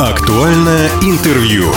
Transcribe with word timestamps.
Актуальное 0.00 0.88
интервью. 1.02 1.70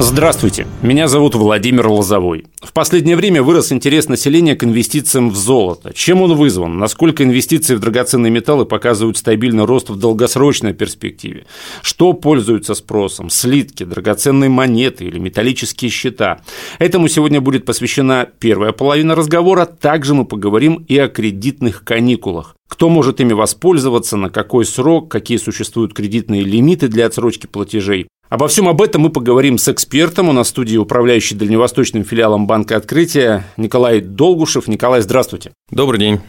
Здравствуйте, 0.00 0.68
меня 0.80 1.08
зовут 1.08 1.34
Владимир 1.34 1.88
Лозовой. 1.88 2.46
В 2.62 2.72
последнее 2.72 3.16
время 3.16 3.42
вырос 3.42 3.72
интерес 3.72 4.06
населения 4.06 4.54
к 4.54 4.62
инвестициям 4.62 5.30
в 5.30 5.36
золото. 5.36 5.92
Чем 5.92 6.22
он 6.22 6.36
вызван? 6.36 6.78
Насколько 6.78 7.24
инвестиции 7.24 7.74
в 7.74 7.80
драгоценные 7.80 8.30
металлы 8.30 8.64
показывают 8.64 9.16
стабильный 9.16 9.64
рост 9.64 9.90
в 9.90 9.98
долгосрочной 9.98 10.72
перспективе? 10.72 11.46
Что 11.82 12.12
пользуется 12.12 12.74
спросом? 12.74 13.28
Слитки, 13.28 13.82
драгоценные 13.82 14.48
монеты 14.48 15.04
или 15.04 15.18
металлические 15.18 15.90
счета? 15.90 16.42
Этому 16.78 17.08
сегодня 17.08 17.40
будет 17.40 17.64
посвящена 17.64 18.28
первая 18.38 18.70
половина 18.70 19.16
разговора. 19.16 19.66
Также 19.66 20.14
мы 20.14 20.24
поговорим 20.24 20.84
и 20.86 20.96
о 20.96 21.08
кредитных 21.08 21.82
каникулах. 21.82 22.54
Кто 22.68 22.88
может 22.88 23.20
ими 23.20 23.32
воспользоваться, 23.32 24.16
на 24.16 24.30
какой 24.30 24.64
срок, 24.64 25.10
какие 25.10 25.38
существуют 25.38 25.94
кредитные 25.94 26.44
лимиты 26.44 26.86
для 26.86 27.06
отсрочки 27.06 27.46
платежей. 27.46 28.06
Обо 28.28 28.46
всем 28.46 28.68
об 28.68 28.82
этом 28.82 29.02
мы 29.02 29.10
поговорим 29.10 29.56
с 29.56 29.68
экспертом. 29.68 30.28
У 30.28 30.32
нас 30.32 30.48
в 30.48 30.50
студии 30.50 30.76
управляющий 30.76 31.34
дальневосточным 31.34 32.04
филиалом 32.04 32.46
Банка 32.46 32.76
Открытия 32.76 33.44
Николай 33.56 34.02
Долгушев. 34.02 34.68
Николай, 34.68 35.00
здравствуйте. 35.00 35.52
Добрый 35.70 35.98
день. 35.98 36.20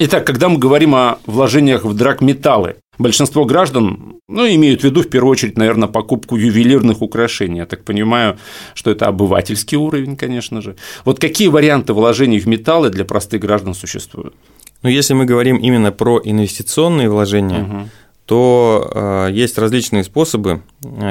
Итак, 0.00 0.26
когда 0.26 0.48
мы 0.48 0.58
говорим 0.58 0.96
о 0.96 1.18
вложениях 1.26 1.84
в 1.84 1.94
драгметаллы, 1.94 2.74
большинство 2.98 3.44
граждан 3.44 4.16
ну, 4.26 4.48
имеют 4.48 4.80
в 4.80 4.84
виду 4.84 5.02
в 5.02 5.08
первую 5.08 5.30
очередь, 5.30 5.56
наверное, 5.56 5.86
покупку 5.86 6.34
ювелирных 6.34 7.02
украшений. 7.02 7.58
Я 7.58 7.66
так 7.66 7.84
понимаю, 7.84 8.36
что 8.74 8.90
это 8.90 9.06
обывательский 9.06 9.76
уровень, 9.76 10.16
конечно 10.16 10.60
же. 10.60 10.74
Вот 11.04 11.20
какие 11.20 11.46
варианты 11.46 11.92
вложений 11.92 12.40
в 12.40 12.46
металлы 12.46 12.90
для 12.90 13.04
простых 13.04 13.40
граждан 13.40 13.74
существуют? 13.74 14.34
Ну, 14.82 14.90
если 14.90 15.14
мы 15.14 15.24
говорим 15.24 15.58
именно 15.58 15.92
про 15.92 16.20
инвестиционные 16.24 17.08
вложения, 17.08 17.62
угу. 17.62 17.88
То 18.26 18.90
э, 18.94 19.28
есть 19.32 19.58
различные 19.58 20.02
способы. 20.04 20.62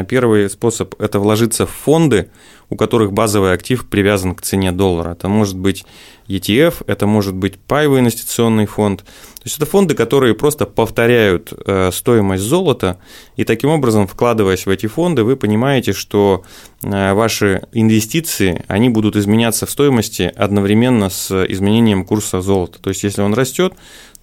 Первый 0.10 0.50
способ– 0.50 0.96
это 1.00 1.20
вложиться 1.20 1.68
в 1.68 1.70
фонды, 1.70 2.30
у 2.70 2.76
которых 2.76 3.14
базовый 3.14 3.54
актив 3.54 3.88
привязан 3.88 4.34
к 4.34 4.42
цене 4.42 4.72
доллара. 4.72 5.12
Это 5.12 5.28
может 5.28 5.56
быть 5.56 5.86
ETF, 6.28 6.84
это 6.88 7.06
может 7.06 7.36
быть 7.36 7.60
паевый 7.60 8.00
инвестиционный 8.00 8.66
фонд. 8.66 9.04
То 9.04 9.42
есть 9.46 9.58
это 9.58 9.66
фонды, 9.66 9.94
которые 9.94 10.34
просто 10.34 10.66
повторяют 10.66 11.54
э, 11.66 11.92
стоимость 11.92 12.44
золота, 12.44 12.98
и 13.36 13.44
таким 13.44 13.70
образом, 13.70 14.08
вкладываясь 14.08 14.66
в 14.66 14.70
эти 14.70 14.88
фонды, 14.88 15.24
вы 15.24 15.36
понимаете, 15.36 15.94
что 15.94 16.44
э, 16.82 17.14
ваши 17.14 17.62
инвестиции, 17.74 18.64
они 18.68 18.90
будут 18.90 19.16
изменяться 19.16 19.66
в 19.66 19.70
стоимости 19.70 20.32
одновременно 20.36 21.10
с 21.10 21.46
изменением 21.46 22.06
курса 22.06 22.42
золота. 22.42 22.80
То 22.82 22.90
есть 22.90 23.04
если 23.04 23.22
он 23.22 23.34
растет, 23.34 23.74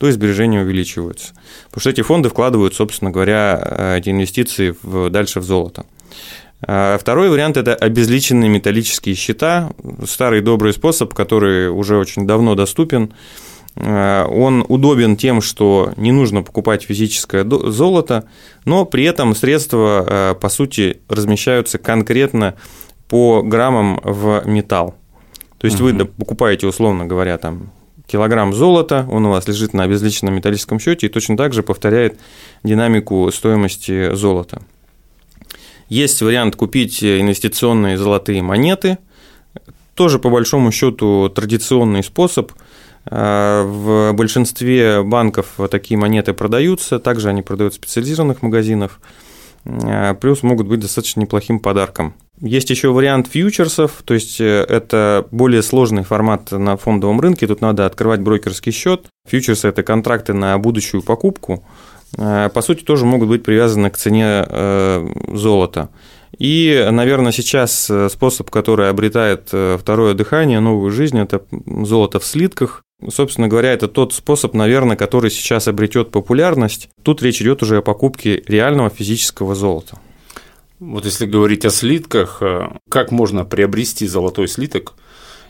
то 0.00 0.08
и 0.08 0.12
сбережения 0.12 0.62
увеличиваются. 0.62 1.34
Потому 1.66 1.82
что 1.82 1.90
эти 1.90 2.00
фонды 2.00 2.30
вкладывают, 2.30 2.74
собственно 2.74 3.10
говоря, 3.10 3.60
э, 3.62 3.98
эти 3.98 4.08
инвестиции 4.08 4.74
в, 4.82 5.10
дальше 5.10 5.40
в 5.40 5.44
золото. 5.44 5.84
А 6.66 6.96
второй 6.98 7.28
вариант– 7.28 7.56
это 7.58 7.74
обезличенные 7.74 8.48
металлические 8.48 9.14
счета, 9.14 9.72
старый 10.06 10.40
добрый 10.40 10.72
способ, 10.72 11.12
который 11.12 11.68
уже 11.68 11.98
очень 11.98 12.26
давно 12.26 12.54
доступен. 12.54 13.12
А, 13.76 14.26
он 14.26 14.64
удобен 14.68 15.18
тем, 15.18 15.42
что 15.42 15.92
не 15.98 16.12
нужно 16.12 16.42
покупать 16.42 16.82
физическое 16.84 17.44
золото, 17.44 18.24
но 18.64 18.86
при 18.86 19.04
этом 19.04 19.34
средства, 19.34 20.06
а, 20.08 20.34
по 20.34 20.48
сути, 20.48 21.02
размещаются 21.10 21.76
конкретно 21.76 22.54
по 23.06 23.42
граммам 23.42 24.00
в 24.02 24.44
металл. 24.46 24.94
То 25.58 25.66
есть 25.66 25.78
угу. 25.78 25.90
вы 25.90 26.04
покупаете, 26.06 26.66
условно 26.66 27.04
говоря, 27.04 27.36
там 27.36 27.70
килограмм 28.10 28.52
золота, 28.52 29.06
он 29.10 29.26
у 29.26 29.30
вас 29.30 29.46
лежит 29.46 29.72
на 29.72 29.84
обезличенном 29.84 30.34
металлическом 30.34 30.80
счете 30.80 31.06
и 31.06 31.10
точно 31.10 31.36
так 31.36 31.52
же 31.52 31.62
повторяет 31.62 32.18
динамику 32.64 33.30
стоимости 33.32 34.14
золота. 34.14 34.62
Есть 35.88 36.20
вариант 36.22 36.56
купить 36.56 37.02
инвестиционные 37.02 37.98
золотые 37.98 38.42
монеты, 38.42 38.98
тоже 39.94 40.18
по 40.18 40.30
большому 40.30 40.72
счету 40.72 41.28
традиционный 41.28 42.02
способ. 42.02 42.52
А, 43.06 43.64
в 43.64 44.12
большинстве 44.12 45.02
банков 45.02 45.58
такие 45.70 45.98
монеты 45.98 46.32
продаются, 46.32 46.98
также 46.98 47.28
они 47.28 47.42
продаются 47.42 47.80
в 47.80 47.82
специализированных 47.84 48.42
магазинах, 48.42 49.00
плюс 50.20 50.42
могут 50.42 50.66
быть 50.66 50.80
достаточно 50.80 51.20
неплохим 51.20 51.60
подарком. 51.60 52.14
Есть 52.40 52.70
еще 52.70 52.90
вариант 52.90 53.28
фьючерсов, 53.28 54.02
то 54.04 54.14
есть 54.14 54.40
э, 54.40 54.64
это 54.68 55.26
более 55.30 55.62
сложный 55.62 56.04
формат 56.04 56.52
на 56.52 56.76
фондовом 56.78 57.20
рынке, 57.20 57.46
тут 57.46 57.60
надо 57.60 57.84
открывать 57.84 58.20
брокерский 58.20 58.72
счет. 58.72 59.06
Фьючерсы– 59.28 59.68
это 59.68 59.82
контракты 59.82 60.32
на 60.32 60.56
будущую 60.58 61.02
покупку, 61.02 61.64
Э, 62.18 62.48
по 62.52 62.62
сути, 62.62 62.82
тоже 62.82 63.06
могут 63.06 63.28
быть 63.28 63.42
привязаны 63.42 63.90
к 63.90 63.96
цене 63.96 64.44
э, 64.46 65.08
золота. 65.32 65.90
И, 66.38 66.88
наверное, 66.90 67.32
сейчас 67.32 67.90
э, 67.90 68.08
способ, 68.08 68.50
который 68.50 68.88
обретает 68.88 69.48
второе 69.48 70.14
дыхание, 70.14 70.60
новую 70.60 70.90
жизнь, 70.90 71.18
это 71.18 71.42
золото 71.66 72.18
в 72.20 72.24
слитках. 72.24 72.82
Собственно 73.08 73.48
говоря, 73.48 73.72
это 73.72 73.88
тот 73.88 74.12
способ, 74.12 74.54
наверное, 74.54 74.96
который 74.96 75.30
сейчас 75.30 75.68
обретет 75.68 76.10
популярность. 76.10 76.90
Тут 77.02 77.22
речь 77.22 77.40
идет 77.40 77.62
уже 77.62 77.78
о 77.78 77.82
покупке 77.82 78.42
реального 78.46 78.90
физического 78.90 79.54
золота. 79.54 79.98
Вот 80.78 81.04
если 81.04 81.26
говорить 81.26 81.64
о 81.64 81.70
слитках, 81.70 82.42
как 82.88 83.10
можно 83.10 83.44
приобрести 83.44 84.06
золотой 84.06 84.48
слиток? 84.48 84.94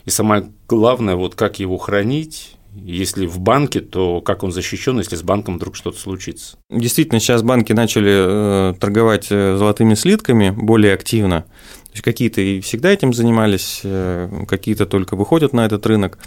И 0.05 0.09
самое 0.09 0.51
главное, 0.67 1.15
вот 1.15 1.35
как 1.35 1.59
его 1.59 1.77
хранить, 1.77 2.55
если 2.73 3.25
в 3.25 3.39
банке, 3.39 3.81
то 3.81 4.21
как 4.21 4.43
он 4.43 4.51
защищен, 4.51 4.97
если 4.97 5.15
с 5.15 5.23
банком 5.23 5.57
вдруг 5.57 5.75
что-то 5.75 5.99
случится? 5.99 6.57
Действительно, 6.69 7.19
сейчас 7.19 7.43
банки 7.43 7.73
начали 7.73 8.71
э, 8.71 8.73
торговать 8.79 9.27
э, 9.29 9.57
золотыми 9.57 9.93
слитками 9.95 10.51
более 10.51 10.93
активно. 10.93 11.41
То 11.41 11.91
есть 11.93 12.03
какие-то 12.03 12.39
и 12.39 12.61
всегда 12.61 12.91
этим 12.91 13.13
занимались, 13.13 13.81
э, 13.83 14.45
какие-то 14.47 14.85
только 14.85 15.15
выходят 15.15 15.51
на 15.53 15.65
этот 15.65 15.85
рынок. 15.85 16.17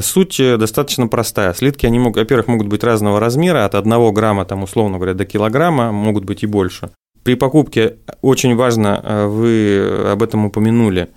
Суть 0.00 0.38
достаточно 0.58 1.08
простая. 1.08 1.54
Слитки, 1.54 1.86
они, 1.86 1.98
могут, 1.98 2.18
во-первых, 2.18 2.48
могут 2.48 2.66
быть 2.66 2.84
разного 2.84 3.20
размера, 3.20 3.64
от 3.64 3.74
1 3.74 4.12
грамма, 4.12 4.44
там, 4.44 4.62
условно 4.62 4.98
говоря, 4.98 5.14
до 5.14 5.24
килограмма, 5.24 5.92
могут 5.92 6.24
быть 6.24 6.42
и 6.42 6.46
больше. 6.46 6.90
При 7.22 7.34
покупке 7.34 7.96
очень 8.22 8.54
важно, 8.54 9.26
вы 9.28 10.10
об 10.10 10.22
этом 10.22 10.46
упомянули, 10.46 11.08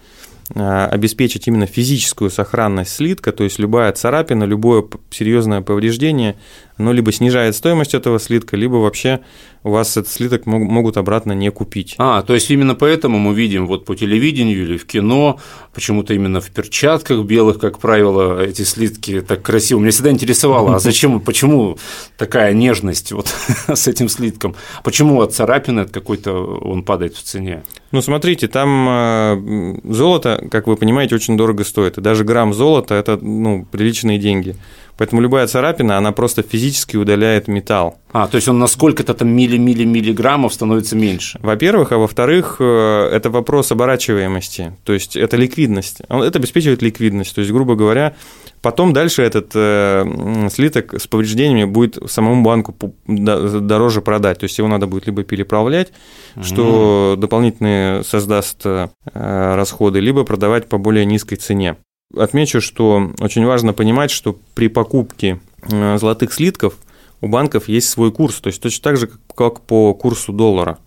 Э, 0.53 0.85
обеспечить 0.85 1.47
именно 1.47 1.65
физическую 1.65 2.29
сохранность 2.29 2.93
слитка, 2.95 3.31
то 3.31 3.43
есть 3.43 3.57
любая 3.57 3.91
царапина, 3.93 4.43
любое 4.43 4.83
серьезное 5.09 5.61
повреждение, 5.61 6.35
оно 6.81 6.93
либо 6.93 7.11
снижает 7.11 7.55
стоимость 7.55 7.93
этого 7.93 8.19
слитка, 8.19 8.57
либо 8.57 8.75
вообще 8.75 9.21
у 9.63 9.69
вас 9.69 9.95
этот 9.95 10.11
слиток 10.11 10.45
могут 10.45 10.97
обратно 10.97 11.33
не 11.33 11.51
купить. 11.51 11.95
А, 11.99 12.23
то 12.23 12.33
есть 12.33 12.49
именно 12.49 12.73
поэтому 12.73 13.19
мы 13.19 13.33
видим 13.35 13.67
вот 13.67 13.85
по 13.85 13.95
телевидению 13.95 14.63
или 14.63 14.77
в 14.77 14.85
кино, 14.85 15.39
почему-то 15.73 16.13
именно 16.13 16.41
в 16.41 16.49
перчатках 16.49 17.23
белых, 17.25 17.59
как 17.59 17.77
правило, 17.77 18.43
эти 18.43 18.63
слитки 18.63 19.21
так 19.21 19.43
красиво. 19.43 19.79
Меня 19.79 19.91
всегда 19.91 20.09
интересовало, 20.09 20.75
а 20.75 20.79
зачем, 20.79 21.19
почему 21.19 21.77
такая 22.17 22.53
нежность 22.53 23.11
вот 23.11 23.27
с 23.67 23.87
этим 23.87 24.09
слитком? 24.09 24.55
Почему 24.83 25.21
от 25.21 25.33
царапины 25.33 25.81
от 25.81 25.91
какой-то 25.91 26.33
он 26.33 26.83
падает 26.83 27.15
в 27.15 27.21
цене? 27.21 27.63
Ну, 27.91 28.01
смотрите, 28.01 28.47
там 28.47 28.87
э, 28.89 29.79
золото, 29.83 30.47
как 30.49 30.65
вы 30.67 30.77
понимаете, 30.77 31.13
очень 31.13 31.37
дорого 31.37 31.63
стоит. 31.63 31.97
И 31.97 32.01
даже 32.01 32.23
грамм 32.23 32.53
золота– 32.53 32.95
это 32.95 33.17
ну, 33.21 33.67
приличные 33.69 34.17
деньги. 34.17 34.55
Поэтому 34.97 35.21
любая 35.21 35.47
царапина, 35.47 35.97
она 35.97 36.11
просто 36.11 36.43
физически 36.43 36.70
удаляет 36.97 37.47
металл. 37.47 37.97
А, 38.13 38.27
то 38.27 38.35
есть 38.35 38.47
он 38.47 38.59
на 38.59 38.67
сколько-то 38.67 39.13
там 39.13 39.29
милли-милли-миллиграммов 39.29 40.53
становится 40.53 40.95
меньше? 40.95 41.39
Во-первых, 41.41 41.91
а 41.91 41.97
во-вторых, 41.97 42.57
э, 42.59 43.09
это 43.13 43.29
вопрос 43.29 43.71
оборачиваемости, 43.71 44.73
то 44.83 44.93
есть 44.93 45.15
это 45.15 45.37
ликвидность. 45.37 46.01
Это 46.09 46.39
обеспечивает 46.39 46.81
ликвидность, 46.81 47.33
то 47.33 47.41
есть, 47.41 47.51
грубо 47.51 47.75
говоря, 47.75 48.15
потом 48.61 48.91
дальше 48.93 49.21
этот 49.21 49.51
э, 49.55 50.49
слиток 50.51 50.93
с 50.99 51.07
повреждениями 51.07 51.63
будет 51.65 51.97
самому 52.09 52.43
банку 52.43 52.75
дороже 53.07 54.01
продать, 54.01 54.40
то 54.40 54.43
есть 54.43 54.57
его 54.57 54.67
надо 54.67 54.87
будет 54.87 55.05
либо 55.05 55.23
переправлять, 55.23 55.93
mm-hmm. 56.35 56.43
что 56.43 57.16
дополнительные 57.17 58.03
создаст 58.03 58.61
э, 58.66 58.90
расходы, 59.13 59.99
либо 59.99 60.25
продавать 60.25 60.67
по 60.67 60.78
более 60.78 61.05
низкой 61.05 61.37
цене. 61.37 61.78
Отмечу, 62.16 62.59
что 62.59 63.11
очень 63.19 63.46
важно 63.46 63.72
понимать, 63.72 64.11
что 64.11 64.37
при 64.53 64.67
покупке 64.67 65.40
золотых 65.67 66.34
слитков 66.34 66.75
у 67.22 67.28
банков 67.28 67.67
есть 67.67 67.90
свой 67.90 68.11
курс, 68.11 68.41
то 68.41 68.47
есть 68.47 68.61
точно 68.61 68.84
так 68.84 68.97
же, 68.97 69.09
как 69.35 69.61
по 69.61 69.93
курсу 69.93 70.34
доллара 70.34 70.79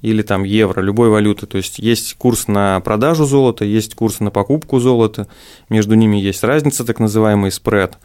или 0.00 0.22
там 0.22 0.42
евро, 0.42 0.80
любой 0.80 1.08
валюты. 1.08 1.46
То 1.46 1.56
есть 1.56 1.78
есть 1.78 2.14
курс 2.14 2.48
на 2.48 2.80
продажу 2.80 3.24
золота, 3.24 3.64
есть 3.64 3.94
курс 3.94 4.20
на 4.20 4.30
покупку 4.30 4.80
золота, 4.80 5.28
между 5.68 5.94
ними 5.94 6.16
есть 6.16 6.42
разница, 6.42 6.84
так 6.84 6.98
называемый 6.98 7.52
спред. 7.52 7.98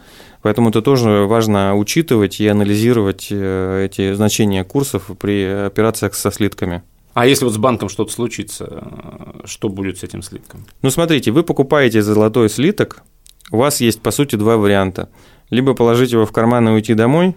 Поэтому 0.44 0.69
это 0.69 0.81
тоже 0.81 1.25
важно 1.25 1.75
учитывать 1.75 2.40
и 2.40 2.48
анализировать 2.48 3.28
э, 3.31 3.86
эти 3.86 4.14
значения 4.14 4.64
курсов 4.64 5.10
при 5.19 5.44
операциях 5.44 6.14
со 6.14 6.31
слитками. 6.31 6.84
А 7.16 7.25
если 7.25 7.46
вот 7.46 7.54
с 7.56 7.58
банком 7.58 7.90
что-то 7.90 8.12
случится, 8.12 9.42
что 9.46 9.69
будет 9.69 9.98
с 9.98 10.04
этим 10.04 10.22
слитком? 10.22 10.68
Ну, 10.84 10.92
смотрите, 10.92 11.31
вы 11.31 11.42
покупаете 11.42 12.04
золотой 12.04 12.48
слиток, 12.48 13.02
у 13.50 13.58
вас 13.58 13.81
есть, 13.81 14.02
по 14.02 14.12
сути, 14.12 14.36
два 14.36 14.58
варианта. 14.58 15.10
Либо 15.50 15.74
положить 15.74 16.12
его 16.12 16.26
в 16.26 16.32
карман 16.32 16.70
и 16.70 16.72
уйти 16.72 16.94
домой, 16.94 17.36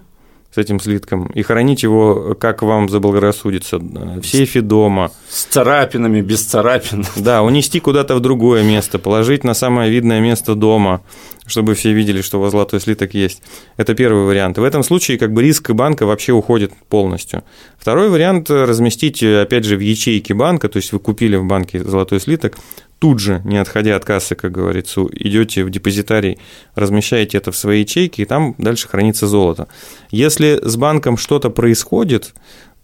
с 0.53 0.59
этим 0.59 0.81
слитком 0.81 1.27
и 1.27 1.43
хранить 1.43 1.85
его, 1.85 2.35
как 2.39 2.63
вам 2.63 2.89
заблагорассудится, 2.89 3.79
в 3.79 4.25
сейфе 4.25 4.63
дома. 4.63 5.13
С 5.29 5.45
царапинами, 5.45 6.21
без 6.23 6.45
царапин. 6.45 7.05
Да, 7.17 7.43
унести 7.43 7.79
куда-то 7.79 8.17
в 8.17 8.21
другое 8.21 8.65
место, 8.65 8.99
положить 8.99 9.45
на 9.45 9.55
самое 9.55 9.91
видное 9.91 10.21
место 10.21 10.57
дома, 10.57 11.03
чтобы 11.51 11.75
все 11.75 11.93
видели, 11.93 12.23
что 12.23 12.39
у 12.39 12.41
вас 12.41 12.53
золотой 12.53 12.81
слиток 12.81 13.13
есть. 13.13 13.43
Это 13.77 13.95
первый 13.95 14.25
вариант. 14.25 14.57
В 14.57 14.63
этом 14.63 14.83
случае 14.83 15.19
как 15.19 15.33
бы 15.33 15.43
риск 15.43 15.71
банка 15.73 16.07
вообще 16.07 16.33
уходит 16.33 16.73
полностью. 16.89 17.45
Второй 17.79 18.09
вариант– 18.09 18.49
разместить, 18.51 19.23
опять 19.23 19.65
же, 19.65 19.77
в 19.77 19.81
ячейке 19.81 20.33
банка, 20.33 20.69
то 20.69 20.79
есть 20.79 20.93
вы 20.93 20.99
купили 20.99 21.37
в 21.37 21.45
банке 21.45 21.83
золотой 21.83 22.21
слиток, 22.21 22.57
тут 22.99 23.19
же, 23.19 23.41
не 23.45 23.57
отходя 23.57 23.97
от 23.97 24.05
кассы, 24.05 24.35
как 24.35 24.53
говорится, 24.53 25.03
идете 25.13 25.65
в 25.65 25.71
депозитарий, 25.71 26.39
размещаете 26.75 27.39
это 27.39 27.51
в 27.51 27.57
свои 27.57 27.81
ячейки, 27.81 28.21
и 28.21 28.25
там 28.25 28.55
дальше 28.59 28.89
хранится 28.89 29.27
золото. 29.27 29.69
Если 30.11 30.61
с 30.63 30.77
банком 30.77 31.17
что-то 31.17 31.51
происходит, 31.51 32.35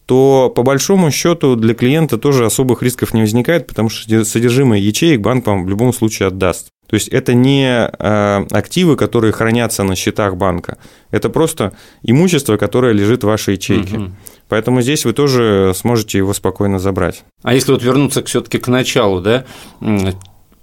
то 0.06 0.52
по 0.54 0.62
большому 0.62 1.10
счету 1.10 1.56
для 1.56 1.74
клиента 1.74 2.16
тоже 2.16 2.46
особых 2.46 2.82
рисков 2.82 3.12
не 3.12 3.22
возникает, 3.22 3.66
потому 3.66 3.88
что 3.88 4.24
содержимое 4.24 4.78
ячеек 4.78 5.20
банк 5.20 5.46
вам 5.46 5.66
в 5.66 5.68
любом 5.68 5.92
случае 5.92 6.28
отдаст. 6.28 6.68
То 6.88 6.94
есть 6.94 7.08
это 7.08 7.34
не 7.34 7.66
э, 7.66 8.46
активы, 8.50 8.96
которые 8.96 9.32
хранятся 9.32 9.82
на 9.82 9.96
счетах 9.96 10.36
банка, 10.36 10.78
это 11.10 11.28
просто 11.28 11.72
имущество, 12.02 12.56
которое 12.56 12.92
лежит 12.92 13.24
в 13.24 13.26
вашей 13.26 13.54
ячейке. 13.54 13.96
Угу. 13.96 14.10
Поэтому 14.48 14.82
здесь 14.82 15.04
вы 15.04 15.12
тоже 15.12 15.72
сможете 15.74 16.18
его 16.18 16.32
спокойно 16.32 16.78
забрать. 16.78 17.24
А 17.42 17.54
если 17.54 17.72
вот 17.72 17.82
вернуться 17.82 18.22
все-таки 18.24 18.58
к 18.58 18.68
началу, 18.68 19.20
да, 19.20 19.44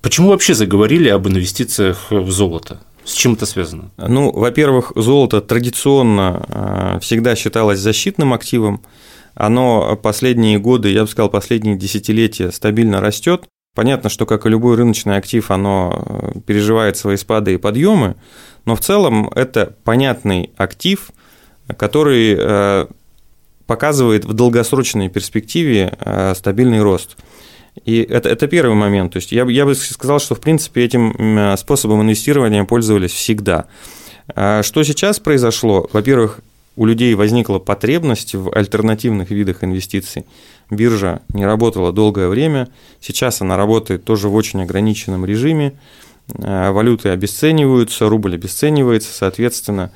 почему 0.02 0.30
вообще 0.30 0.54
заговорили 0.54 1.10
об 1.10 1.28
инвестициях 1.28 2.08
в 2.10 2.32
золото? 2.32 2.80
С 3.04 3.14
чем 3.14 3.34
это 3.34 3.46
связано? 3.46 3.92
Ну, 3.98 4.32
во-первых, 4.32 4.94
золото 4.96 5.42
традиционно 5.42 6.46
э, 6.48 7.00
всегда 7.02 7.36
считалось 7.36 7.80
защитным 7.80 8.34
активом. 8.34 8.82
Оно 9.36 10.00
последние 10.02 10.60
годы, 10.60 10.90
я 10.92 11.02
бы 11.02 11.08
сказал, 11.10 11.30
последние 11.30 11.76
десятилетия 11.76 12.52
стабильно 12.52 13.02
растет. 13.02 13.46
Понятно, 13.76 14.10
что, 14.10 14.28
как 14.28 14.46
и 14.46 14.50
любой 14.50 14.76
рыночный 14.76 15.18
актив, 15.18 15.50
оно 15.50 16.32
э, 16.36 16.40
переживает 16.46 16.96
свои 16.96 17.18
спады 17.18 17.56
и 17.56 17.58
подъемы, 17.58 18.16
но 18.66 18.76
в 18.76 18.82
целом 18.82 19.30
это 19.30 19.76
понятный 19.84 20.52
актив, 20.58 21.10
который 21.76 22.36
э, 22.38 22.86
показывает 23.66 24.26
в 24.26 24.34
долгосрочной 24.34 25.10
перспективе 25.10 25.98
э, 26.00 26.36
стабильный 26.36 26.84
рост. 26.84 27.18
И 27.84 28.04
это, 28.04 28.30
это 28.30 28.48
первый 28.48 28.76
момент. 28.76 29.14
То 29.14 29.18
есть 29.18 29.32
я, 29.32 29.44
я 29.46 29.66
бы 29.66 29.74
сказал, 29.74 30.20
что 30.20 30.36
в 30.36 30.40
принципе 30.40 30.84
этим 30.86 31.58
способом 31.58 32.04
инвестирования 32.04 32.64
пользовались 32.66 33.12
всегда. 33.12 33.66
Что 34.28 34.84
сейчас 34.84 35.20
произошло? 35.20 35.90
Во-первых, 35.92 36.42
у 36.76 36.86
людей 36.86 37.14
возникла 37.14 37.60
потребность 37.60 38.34
в 38.34 38.52
альтернативных 38.52 39.30
видах 39.30 39.64
инвестиций. 39.64 40.26
Биржа 40.70 41.22
не 41.34 41.46
работала 41.46 41.92
долгое 41.92 42.28
время, 42.28 42.70
сейчас 43.00 43.42
она 43.42 43.58
работает 43.58 44.06
тоже 44.06 44.28
в 44.28 44.36
очень 44.36 44.62
ограниченном 44.64 45.26
режиме, 45.26 45.74
э, 46.34 46.72
валюты 46.72 47.10
обесцениваются, 47.10 48.10
рубль 48.10 48.36
обесценивается, 48.36 49.14
соответственно, 49.14 49.92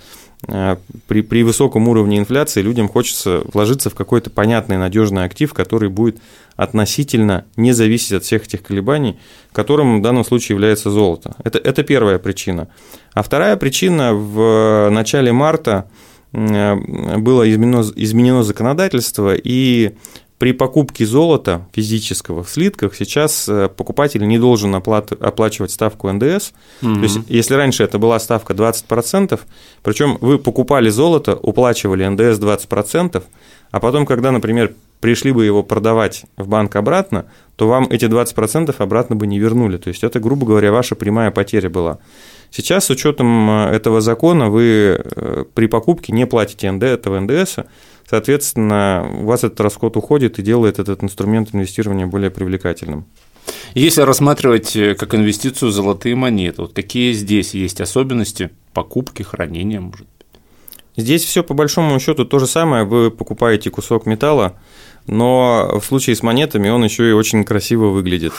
э, 0.48 0.76
при, 1.08 1.22
при 1.22 1.44
высоком 1.44 1.88
уровне 1.88 2.20
инфляции 2.20 2.62
людям 2.62 2.90
хочется 2.90 3.42
вложиться 3.52 3.90
в 3.90 3.96
какой-то 3.96 4.30
понятный, 4.30 4.78
надежный 4.78 5.24
актив, 5.24 5.52
который 5.56 5.90
будет 5.90 6.18
относительно 6.58 7.46
не 7.56 7.72
зависеть 7.72 8.12
от 8.12 8.24
всех 8.24 8.46
этих 8.46 8.62
колебаний, 8.62 9.18
которым 9.52 10.00
в 10.00 10.04
данном 10.04 10.26
случае 10.26 10.56
является 10.56 10.92
золото. 10.92 11.36
Это, 11.44 11.58
это 11.58 11.82
первая 11.82 12.20
причина. 12.20 12.68
А 13.14 13.24
вторая 13.24 13.58
причина 13.58 14.14
в 14.14 14.90
начале 14.92 15.32
марта 15.32 15.86
Э, 15.86 16.17
было 16.32 17.50
изменено, 17.50 17.84
изменено 17.96 18.44
законодательство, 18.44 19.34
и 19.36 19.94
при 20.38 20.52
покупке 20.52 21.06
золота 21.06 21.68
физического 21.74 22.44
в 22.44 22.50
слитках 22.50 22.96
сейчас 22.96 23.50
э, 23.50 23.70
покупатель 23.76 24.26
не 24.28 24.38
должен 24.38 24.76
оплат, 24.76 25.12
оплачивать 25.12 25.72
ставку 25.72 26.12
НДС. 26.12 26.52
Угу. 26.84 26.94
То 26.96 27.02
есть, 27.02 27.20
если 27.28 27.56
раньше 27.56 27.84
это 27.84 27.98
была 27.98 28.20
ставка 28.20 28.54
20%, 28.54 29.40
причем 29.82 30.18
вы 30.22 30.38
покупали 30.38 30.90
золото, 30.90 31.36
уплачивали 31.36 32.06
НДС 32.06 32.40
20%, 32.40 33.24
а 33.72 33.80
потом, 33.80 34.06
когда, 34.06 34.32
например, 34.32 34.76
пришли 35.00 35.32
бы 35.32 35.44
его 35.44 35.64
продавать 35.64 36.26
в 36.38 36.48
банк 36.48 36.76
обратно, 36.76 37.26
то 37.56 37.68
вам 37.68 37.88
эти 37.90 38.06
20% 38.06 38.76
обратно 38.78 39.16
бы 39.16 39.26
не 39.26 39.40
вернули. 39.40 39.78
То 39.78 39.90
есть 39.90 40.04
это, 40.04 40.20
грубо 40.20 40.46
говоря, 40.46 40.72
ваша 40.72 40.96
прямая 40.96 41.32
потеря 41.32 41.70
была. 41.70 41.98
Сейчас 42.52 42.86
с 42.86 42.90
учетом 42.90 43.50
э, 43.50 43.72
этого 43.72 44.02
закона 44.02 44.50
вы 44.50 45.00
э, 45.00 45.46
при 45.54 45.68
покупке 45.68 46.14
не 46.14 46.26
платите 46.26 46.72
НД, 46.72 46.84
этого 46.84 47.20
НДС, 47.20 47.58
соответственно, 48.10 49.08
у 49.22 49.26
вас 49.26 49.44
этот 49.44 49.60
расход 49.62 49.98
уходит 49.98 50.40
и 50.40 50.42
делает 50.42 50.80
этот 50.80 51.04
инструмент 51.04 51.54
инвестирования 51.54 52.08
более 52.08 52.32
привлекательным. 52.32 53.06
Если 53.74 54.02
рассматривать 54.02 54.76
э, 54.76 54.96
как 54.96 55.14
инвестицию 55.16 55.72
золотые 55.72 56.16
монеты, 56.16 56.62
вот 56.64 56.74
какие 56.74 57.14
здесь 57.14 57.54
есть 57.54 57.82
особенности 57.82 58.50
покупки, 58.74 59.24
хранения, 59.24 59.80
может 59.80 60.02
быть? 60.02 60.10
Здесь 60.96 61.24
все 61.24 61.44
по 61.44 61.54
большому 61.54 62.00
счету 62.00 62.26
то 62.26 62.40
же 62.40 62.48
самое. 62.48 62.84
Вы 62.84 63.12
покупаете 63.12 63.70
кусок 63.70 64.08
металла, 64.08 64.56
но 65.06 65.80
в 65.80 65.86
случае 65.86 66.16
с 66.16 66.24
монетами 66.24 66.70
он 66.70 66.84
еще 66.84 67.08
и 67.08 67.14
очень 67.14 67.44
красиво 67.44 67.90
выглядит. 67.90 68.34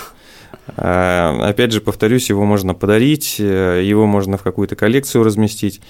А, 0.76 1.48
опять 1.48 1.72
же, 1.72 1.80
повторюсь, 1.80 2.28
его 2.28 2.44
можно 2.44 2.74
подарить, 2.74 3.36
э, 3.38 3.82
его 3.84 4.06
можно 4.06 4.36
в 4.36 4.42
какую-то 4.42 4.76
коллекцию 4.76 5.24
разместить. 5.24 5.80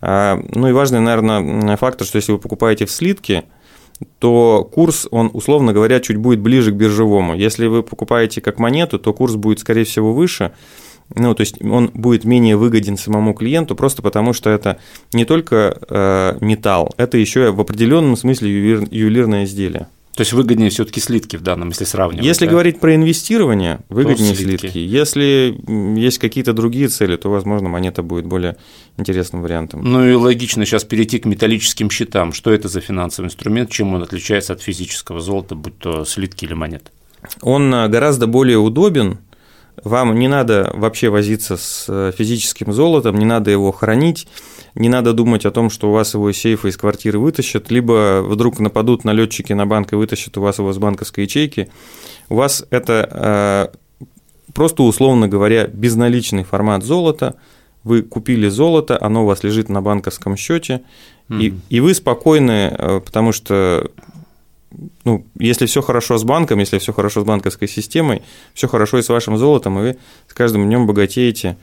А, 0.00 0.40
ну 0.54 0.68
и 0.68 0.72
важный, 0.72 1.00
наверное, 1.00 1.76
фактор, 1.76 2.06
что 2.06 2.16
если 2.16 2.32
вы 2.32 2.38
покупаете 2.38 2.86
в 2.86 2.90
слитке, 2.90 3.44
то 4.18 4.68
курс, 4.72 5.08
он, 5.10 5.30
условно 5.32 5.72
говоря, 5.72 6.00
чуть 6.00 6.18
будет 6.18 6.40
ближе 6.40 6.70
к 6.70 6.74
биржевому. 6.74 7.34
Если 7.34 7.66
вы 7.66 7.82
покупаете 7.82 8.40
как 8.40 8.58
монету, 8.58 8.98
то 8.98 9.14
курс 9.14 9.34
будет, 9.36 9.60
скорее 9.60 9.84
всего, 9.84 10.12
выше, 10.12 10.52
ну, 11.14 11.34
то 11.34 11.42
есть 11.42 11.62
он 11.62 11.90
будет 11.94 12.24
менее 12.24 12.56
выгоден 12.56 12.96
самому 12.96 13.32
клиенту, 13.32 13.76
просто 13.76 14.02
потому 14.02 14.32
что 14.32 14.50
это 14.50 14.78
не 15.12 15.24
только 15.24 15.78
э, 15.88 16.38
металл, 16.40 16.92
это 16.96 17.16
еще 17.16 17.52
в 17.52 17.60
определенном 17.60 18.16
смысле 18.16 18.50
ювелир, 18.50 18.88
ювелирное 18.90 19.44
изделие. 19.44 19.86
То 20.16 20.22
есть 20.22 20.32
выгоднее 20.32 20.70
все-таки 20.70 20.98
слитки 20.98 21.36
в 21.36 21.42
данном, 21.42 21.68
если 21.68 21.84
сравнивать. 21.84 22.24
Если 22.24 22.46
да? 22.46 22.52
говорить 22.52 22.80
про 22.80 22.94
инвестирование, 22.94 23.80
выгоднее 23.90 24.32
то 24.32 24.38
слитки. 24.38 24.60
слитки. 24.62 24.78
Если 24.78 25.60
есть 26.00 26.18
какие-то 26.18 26.54
другие 26.54 26.88
цели, 26.88 27.16
то, 27.16 27.28
возможно, 27.28 27.68
монета 27.68 28.02
будет 28.02 28.24
более 28.24 28.56
интересным 28.96 29.42
вариантом. 29.42 29.82
Ну 29.84 30.08
и 30.08 30.14
логично 30.14 30.64
сейчас 30.64 30.84
перейти 30.84 31.18
к 31.18 31.26
металлическим 31.26 31.90
счетам. 31.90 32.32
Что 32.32 32.50
это 32.50 32.68
за 32.68 32.80
финансовый 32.80 33.26
инструмент, 33.26 33.68
чем 33.68 33.92
он 33.92 34.02
отличается 34.02 34.54
от 34.54 34.62
физического 34.62 35.20
золота, 35.20 35.54
будь 35.54 35.78
то 35.78 36.06
слитки 36.06 36.46
или 36.46 36.54
монеты? 36.54 36.90
Он 37.42 37.74
э, 37.74 37.88
гораздо 37.88 38.26
более 38.26 38.56
удобен. 38.56 39.18
Вам 39.84 40.18
не 40.18 40.28
надо 40.28 40.70
вообще 40.74 41.08
возиться 41.08 41.56
с 41.56 41.86
э, 41.88 42.12
физическим 42.16 42.72
золотом, 42.72 43.18
не 43.18 43.24
надо 43.24 43.50
его 43.50 43.72
хранить 43.72 44.26
не 44.76 44.90
надо 44.90 45.14
думать 45.14 45.46
о 45.46 45.50
том, 45.50 45.70
что 45.70 45.88
у 45.88 45.92
вас 45.92 46.14
его 46.14 46.30
из 46.30 46.36
сейфа 46.36 46.68
из 46.68 46.76
квартиры 46.76 47.18
вытащат, 47.18 47.70
либо 47.70 48.22
вдруг 48.22 48.60
нападут 48.60 49.04
налетчики 49.04 49.54
на 49.54 49.66
банк 49.66 49.92
и 49.92 49.96
вытащат 49.96 50.36
у 50.36 50.42
вас 50.42 50.58
его 50.58 50.72
с 50.72 50.78
банковской 50.78 51.24
ячейки. 51.24 51.70
У 52.28 52.36
вас 52.36 52.64
это 52.68 53.72
э, 53.72 54.52
просто, 54.52 54.82
условно 54.82 55.28
говоря, 55.28 55.66
безналичный 55.66 56.44
формат 56.44 56.84
золота. 56.84 57.36
Вы 57.84 58.02
купили 58.02 58.48
золото, 58.48 58.98
оно 59.00 59.22
у 59.22 59.26
вас 59.26 59.42
лежит 59.44 59.70
на 59.70 59.80
банковском 59.80 60.36
счете, 60.36 60.82
mm-hmm. 61.30 61.40
и, 61.40 61.54
и 61.70 61.80
вы 61.80 61.94
спокойны, 61.94 62.74
э, 62.78 63.00
потому 63.02 63.32
что 63.32 63.90
ну, 65.06 65.24
если 65.38 65.66
все 65.66 65.82
хорошо 65.82 66.18
с 66.18 66.24
банком, 66.24 66.58
если 66.58 66.78
все 66.78 66.92
хорошо 66.92 67.22
с 67.22 67.24
банковской 67.24 67.68
системой, 67.68 68.22
все 68.54 68.66
хорошо 68.66 68.98
и 68.98 69.02
с 69.02 69.08
вашим 69.08 69.38
золотом, 69.38 69.78
и 69.78 69.82
вы 69.82 69.96
с 70.26 70.34
каждым 70.34 70.66
днем 70.66 70.88
богатеете, 70.88 71.56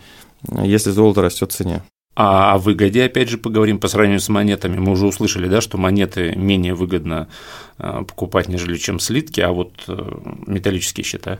если 0.49 0.91
золото 0.91 1.21
растет 1.21 1.51
в 1.51 1.55
цене. 1.55 1.83
А 2.15 2.53
о 2.53 2.57
выгоде, 2.57 3.03
опять 3.03 3.27
же, 3.27 3.37
поговорим 3.37 3.79
по 3.79 3.89
сравнению 3.89 4.21
с 4.21 4.29
монетами. 4.29 4.77
Мы 4.77 4.93
уже 4.93 5.07
услышали, 5.07 5.49
да, 5.49 5.59
что 5.59 5.77
монеты 5.77 6.33
менее 6.37 6.73
выгодно 6.73 7.27
э, 7.79 8.03
покупать, 8.07 8.47
нежели 8.47 8.77
чем 8.77 8.99
слитки, 8.99 9.41
а 9.41 9.51
вот 9.51 9.73
э, 9.87 10.11
металлические 10.47 11.03
счета. 11.03 11.37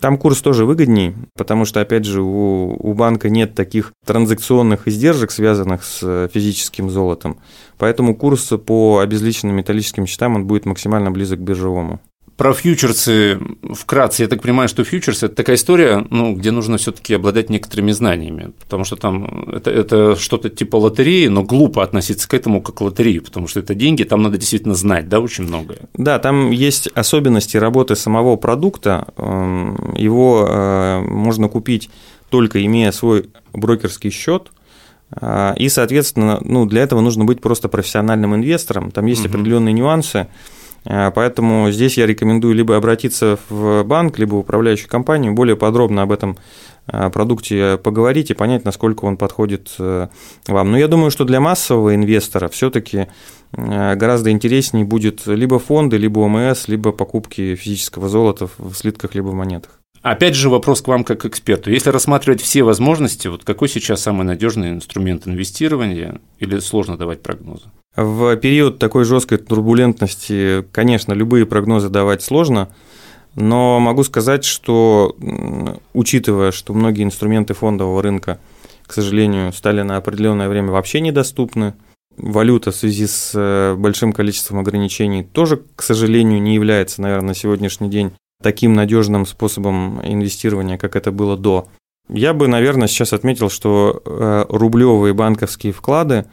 Там 0.00 0.18
курс 0.18 0.42
тоже 0.42 0.66
выгодней, 0.66 1.14
потому 1.34 1.64
что, 1.64 1.80
опять 1.80 2.04
же, 2.04 2.20
у, 2.20 2.76
у 2.78 2.94
банка 2.94 3.30
нет 3.30 3.54
таких 3.54 3.92
транзакционных 4.04 4.86
издержек, 4.86 5.30
связанных 5.30 5.82
с 5.82 6.00
э, 6.02 6.28
физическим 6.32 6.90
золотом. 6.90 7.38
Поэтому 7.78 8.14
курс 8.14 8.52
по 8.66 8.98
обезличенным 8.98 9.56
металлическим 9.56 10.06
счетам 10.06 10.34
он 10.34 10.46
будет 10.46 10.66
максимально 10.66 11.10
близок 11.10 11.38
к 11.38 11.42
биржевому. 11.42 12.00
Про 12.36 12.52
фьючерсы 12.52 13.40
вкратце. 13.74 14.22
Я 14.22 14.28
так 14.28 14.42
понимаю, 14.42 14.68
что 14.68 14.84
фьючерсы– 14.84 15.26
это 15.26 15.34
такая 15.34 15.56
история, 15.56 16.06
ну, 16.08 16.36
где 16.36 16.52
нужно 16.52 16.76
все 16.76 16.92
таки 16.92 17.14
обладать 17.14 17.50
некоторыми 17.50 17.90
знаниями, 17.90 18.52
потому 18.60 18.84
что 18.84 18.94
там 18.94 19.48
это, 19.50 19.72
это 19.72 20.14
что-то 20.14 20.48
типа 20.48 20.76
лотереи, 20.76 21.26
но 21.26 21.42
глупо 21.42 21.82
относиться 21.82 22.28
к 22.28 22.34
этому 22.34 22.62
как 22.62 22.76
к 22.76 22.80
лотереи, 22.80 23.18
потому 23.18 23.48
что 23.48 23.58
это 23.58 23.74
деньги, 23.74 24.04
там 24.04 24.22
надо 24.22 24.38
действительно 24.38 24.74
знать, 24.74 25.08
да, 25.08 25.18
очень 25.18 25.44
многое. 25.44 25.80
Да, 25.94 26.20
там 26.20 26.52
есть 26.52 26.86
особенности 26.94 27.56
работы 27.56 27.96
самого 27.96 28.36
продукта. 28.36 29.08
Его 29.96 30.46
э, 30.48 31.00
можно 31.00 31.48
купить 31.48 31.90
только 32.30 32.64
имея 32.64 32.92
свой 32.92 33.30
брокерский 33.52 34.10
счет, 34.10 34.52
и, 35.56 35.68
соответственно, 35.70 36.38
ну, 36.42 36.66
для 36.66 36.82
этого 36.82 37.00
нужно 37.00 37.24
быть 37.24 37.40
просто 37.40 37.68
профессиональным 37.68 38.34
инвестором. 38.34 38.90
Там 38.90 39.06
есть 39.06 39.24
угу. 39.24 39.30
определенные 39.30 39.72
нюансы. 39.72 40.28
А, 40.84 41.10
поэтому 41.10 41.70
здесь 41.70 41.98
я 41.98 42.06
рекомендую 42.06 42.54
либо 42.54 42.76
обратиться 42.76 43.38
в 43.48 43.82
банк, 43.84 44.18
либо 44.18 44.36
в 44.36 44.38
управляющую 44.38 44.88
компанию, 44.88 45.34
более 45.34 45.56
подробно 45.56 46.02
об 46.02 46.12
этом 46.12 46.38
а, 46.86 47.10
продукте 47.10 47.78
поговорить 47.78 48.30
и 48.30 48.34
понять, 48.34 48.64
насколько 48.64 49.04
он 49.04 49.16
подходит 49.16 49.74
э, 49.78 50.08
вам. 50.46 50.70
Но 50.70 50.78
я 50.78 50.88
думаю, 50.88 51.10
что 51.10 51.24
для 51.24 51.40
массового 51.40 51.94
инвестора 51.94 52.48
все-таки 52.48 53.08
э, 53.52 53.94
гораздо 53.96 54.30
интереснее 54.30 54.86
будет 54.86 55.26
либо 55.26 55.58
фонды, 55.58 55.98
либо 55.98 56.20
ОМС, 56.20 56.68
либо 56.68 56.92
покупки 56.92 57.54
физического 57.54 58.08
золота 58.08 58.48
в 58.56 58.74
слитках, 58.74 59.14
либо 59.14 59.28
в 59.28 59.34
монетах. 59.34 59.77
Опять 60.02 60.34
же 60.34 60.48
вопрос 60.48 60.80
к 60.80 60.88
вам 60.88 61.04
как 61.04 61.20
к 61.20 61.26
эксперту. 61.26 61.70
Если 61.70 61.90
рассматривать 61.90 62.40
все 62.40 62.62
возможности, 62.62 63.28
вот 63.28 63.44
какой 63.44 63.68
сейчас 63.68 64.02
самый 64.02 64.24
надежный 64.24 64.70
инструмент 64.70 65.26
инвестирования 65.26 66.20
или 66.38 66.58
сложно 66.60 66.96
давать 66.96 67.22
прогнозы? 67.22 67.64
В 67.96 68.36
период 68.36 68.78
такой 68.78 69.04
жесткой 69.04 69.38
турбулентности, 69.38 70.64
конечно, 70.70 71.12
любые 71.12 71.46
прогнозы 71.46 71.88
давать 71.88 72.22
сложно, 72.22 72.68
но 73.34 73.80
могу 73.80 74.04
сказать, 74.04 74.44
что 74.44 75.16
учитывая, 75.94 76.52
что 76.52 76.74
многие 76.74 77.02
инструменты 77.02 77.54
фондового 77.54 78.00
рынка, 78.02 78.38
к 78.86 78.92
сожалению, 78.92 79.52
стали 79.52 79.82
на 79.82 79.96
определенное 79.96 80.48
время 80.48 80.70
вообще 80.70 81.00
недоступны, 81.00 81.74
валюта 82.16 82.70
в 82.70 82.76
связи 82.76 83.06
с 83.06 83.32
э, 83.34 83.74
большим 83.76 84.12
количеством 84.12 84.58
ограничений 84.58 85.22
тоже, 85.22 85.62
к 85.76 85.82
сожалению, 85.82 86.42
не 86.42 86.54
является, 86.54 87.00
наверное, 87.00 87.28
на 87.28 87.34
сегодняшний 87.34 87.88
день 87.88 88.12
таким 88.42 88.72
надежным 88.74 89.26
способом 89.26 90.00
инвестирования, 90.04 90.78
как 90.78 90.96
это 90.96 91.10
было 91.10 91.36
до. 91.36 91.68
Я 92.08 92.32
бы, 92.32 92.48
наверное, 92.48 92.88
сейчас 92.88 93.12
отметил, 93.12 93.50
что 93.50 94.02
э, 94.04 94.44
рублевые 94.48 95.12
банковские 95.12 95.72
вклады, 95.74 96.24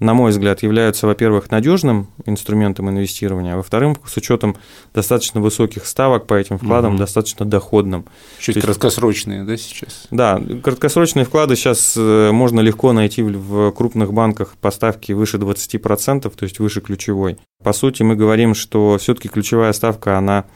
на 0.00 0.12
мой 0.14 0.32
взгляд, 0.32 0.62
являются, 0.62 1.06
во-первых, 1.06 1.50
надежным 1.50 2.08
инструментом 2.26 2.88
инвестирования, 2.88 3.52
а 3.52 3.56
во-вторых, 3.58 3.98
с 4.06 4.16
учетом 4.16 4.56
достаточно 4.92 5.40
высоких 5.40 5.86
ставок 5.86 6.26
по 6.26 6.34
этим 6.34 6.58
вкладам, 6.58 6.94
угу. 6.94 6.98
достаточно 6.98 7.44
доходным. 7.44 8.06
Чуть 8.40 8.56
То 8.56 8.62
краткосрочные, 8.62 9.44
да, 9.44 9.56
сейчас? 9.56 10.08
Да, 10.10 10.42
краткосрочные 10.64 11.26
вклады 11.26 11.54
сейчас 11.54 11.94
э, 11.96 12.30
можно 12.32 12.58
легко 12.60 12.92
найти 12.92 13.22
в 13.22 13.70
крупных 13.70 14.12
банках 14.12 14.54
по 14.60 14.72
ставке 14.72 15.14
выше 15.14 15.36
20%, 15.36 16.22
то 16.22 16.44
есть 16.44 16.58
выше 16.58 16.80
ключевой. 16.80 17.38
По 17.62 17.72
сути, 17.72 18.02
мы 18.02 18.16
говорим, 18.16 18.54
что 18.54 18.96
все-таки 18.98 19.28
ключевая 19.28 19.72
ставка, 19.74 20.18
она 20.18 20.46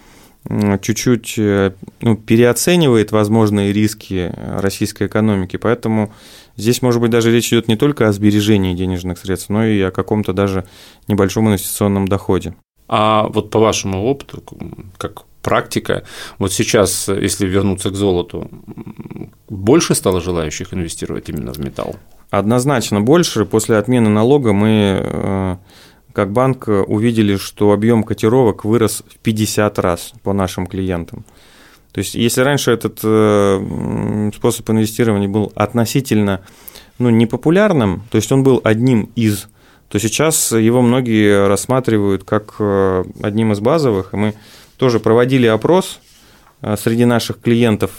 чуть-чуть 0.48 1.34
э, 1.38 1.72
ну, 2.00 2.16
переоценивает 2.16 3.12
возможные 3.12 3.72
риски 3.72 4.32
российской 4.36 5.06
экономики, 5.06 5.56
поэтому 5.56 6.12
здесь, 6.56 6.82
может 6.82 7.00
быть, 7.00 7.10
даже 7.10 7.32
речь 7.32 7.48
идет 7.48 7.68
не 7.68 7.76
только 7.76 8.08
о 8.08 8.12
сбережении 8.12 8.74
денежных 8.74 9.18
средств, 9.18 9.48
но 9.48 9.64
и 9.64 9.80
о 9.80 9.90
каком-то 9.90 10.32
даже 10.32 10.64
небольшом 11.08 11.48
инвестиционном 11.48 12.08
доходе. 12.08 12.54
А 12.88 13.28
вот 13.28 13.50
по 13.50 13.58
вашему 13.58 14.04
опыту, 14.04 14.42
как 14.98 15.22
практика, 15.42 16.04
вот 16.38 16.52
сейчас, 16.52 17.08
если 17.08 17.46
вернуться 17.46 17.90
к 17.90 17.94
золоту, 17.94 18.50
больше 19.48 19.94
стало 19.94 20.20
желающих 20.20 20.74
инвестировать 20.74 21.28
именно 21.28 21.52
в 21.52 21.58
металл? 21.58 21.96
Однозначно 22.30 23.00
больше. 23.00 23.44
После 23.44 23.76
отмены 23.76 24.10
налога 24.10 24.52
мы 24.52 25.00
э, 25.02 25.56
как 26.14 26.30
банк 26.30 26.68
э, 26.68 26.80
увидели, 26.80 27.36
что 27.36 27.72
объем 27.72 28.04
котировок 28.04 28.64
вырос 28.64 29.02
в 29.08 29.18
50 29.18 29.78
раз 29.80 30.12
по 30.22 30.32
нашим 30.32 30.66
клиентам. 30.66 31.24
То 31.92 31.98
есть, 31.98 32.14
если 32.14 32.40
раньше 32.40 32.70
этот 32.70 33.00
э, 33.02 34.30
способ 34.34 34.70
инвестирования 34.70 35.28
был 35.28 35.52
относительно 35.56 36.40
ну, 36.98 37.10
непопулярным, 37.10 38.04
то 38.10 38.16
есть 38.16 38.30
он 38.30 38.44
был 38.44 38.60
одним 38.64 39.10
из, 39.16 39.48
то 39.88 39.98
сейчас 39.98 40.52
его 40.52 40.82
многие 40.82 41.48
рассматривают 41.48 42.22
как 42.22 42.54
э, 42.60 43.04
одним 43.22 43.52
из 43.52 43.60
базовых, 43.60 44.14
и 44.14 44.16
мы 44.16 44.34
тоже 44.76 45.00
проводили 45.00 45.46
опрос 45.46 46.00
среди 46.78 47.04
наших 47.04 47.40
клиентов, 47.40 47.90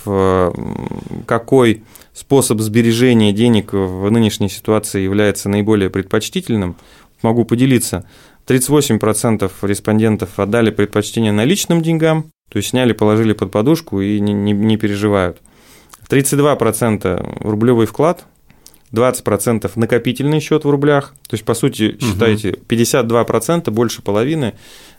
какой 1.27 1.83
способ 2.13 2.59
сбережения 2.61 3.31
денег 3.31 3.73
в 3.73 4.09
нынешней 4.09 4.49
ситуации 4.49 5.01
является 5.01 5.49
наиболее 5.49 5.89
предпочтительным 5.89 6.75
могу 7.21 7.45
поделиться. 7.45 8.07
38% 8.47 9.51
респондентов 9.63 10.39
отдали 10.39 10.69
предпочтение 10.69 11.31
наличным 11.31 11.81
деньгам, 11.81 12.31
то 12.49 12.57
есть 12.57 12.69
сняли, 12.69 12.93
положили 12.93 13.33
под 13.33 13.51
подушку 13.51 14.01
и 14.01 14.19
не, 14.19 14.33
не, 14.33 14.53
не 14.53 14.77
переживают. 14.77 15.41
32% 16.09 17.39
рублевый 17.41 17.87
вклад, 17.87 18.25
20% 18.91 19.71
накопительный 19.75 20.39
счет 20.39 20.63
в 20.63 20.69
рублях, 20.69 21.15
то 21.27 21.33
есть, 21.33 21.43
по 21.43 21.53
сути, 21.53 21.97
считайте, 21.99 22.51
52%, 22.51 23.69
больше 23.71 24.01
половины 24.01 24.53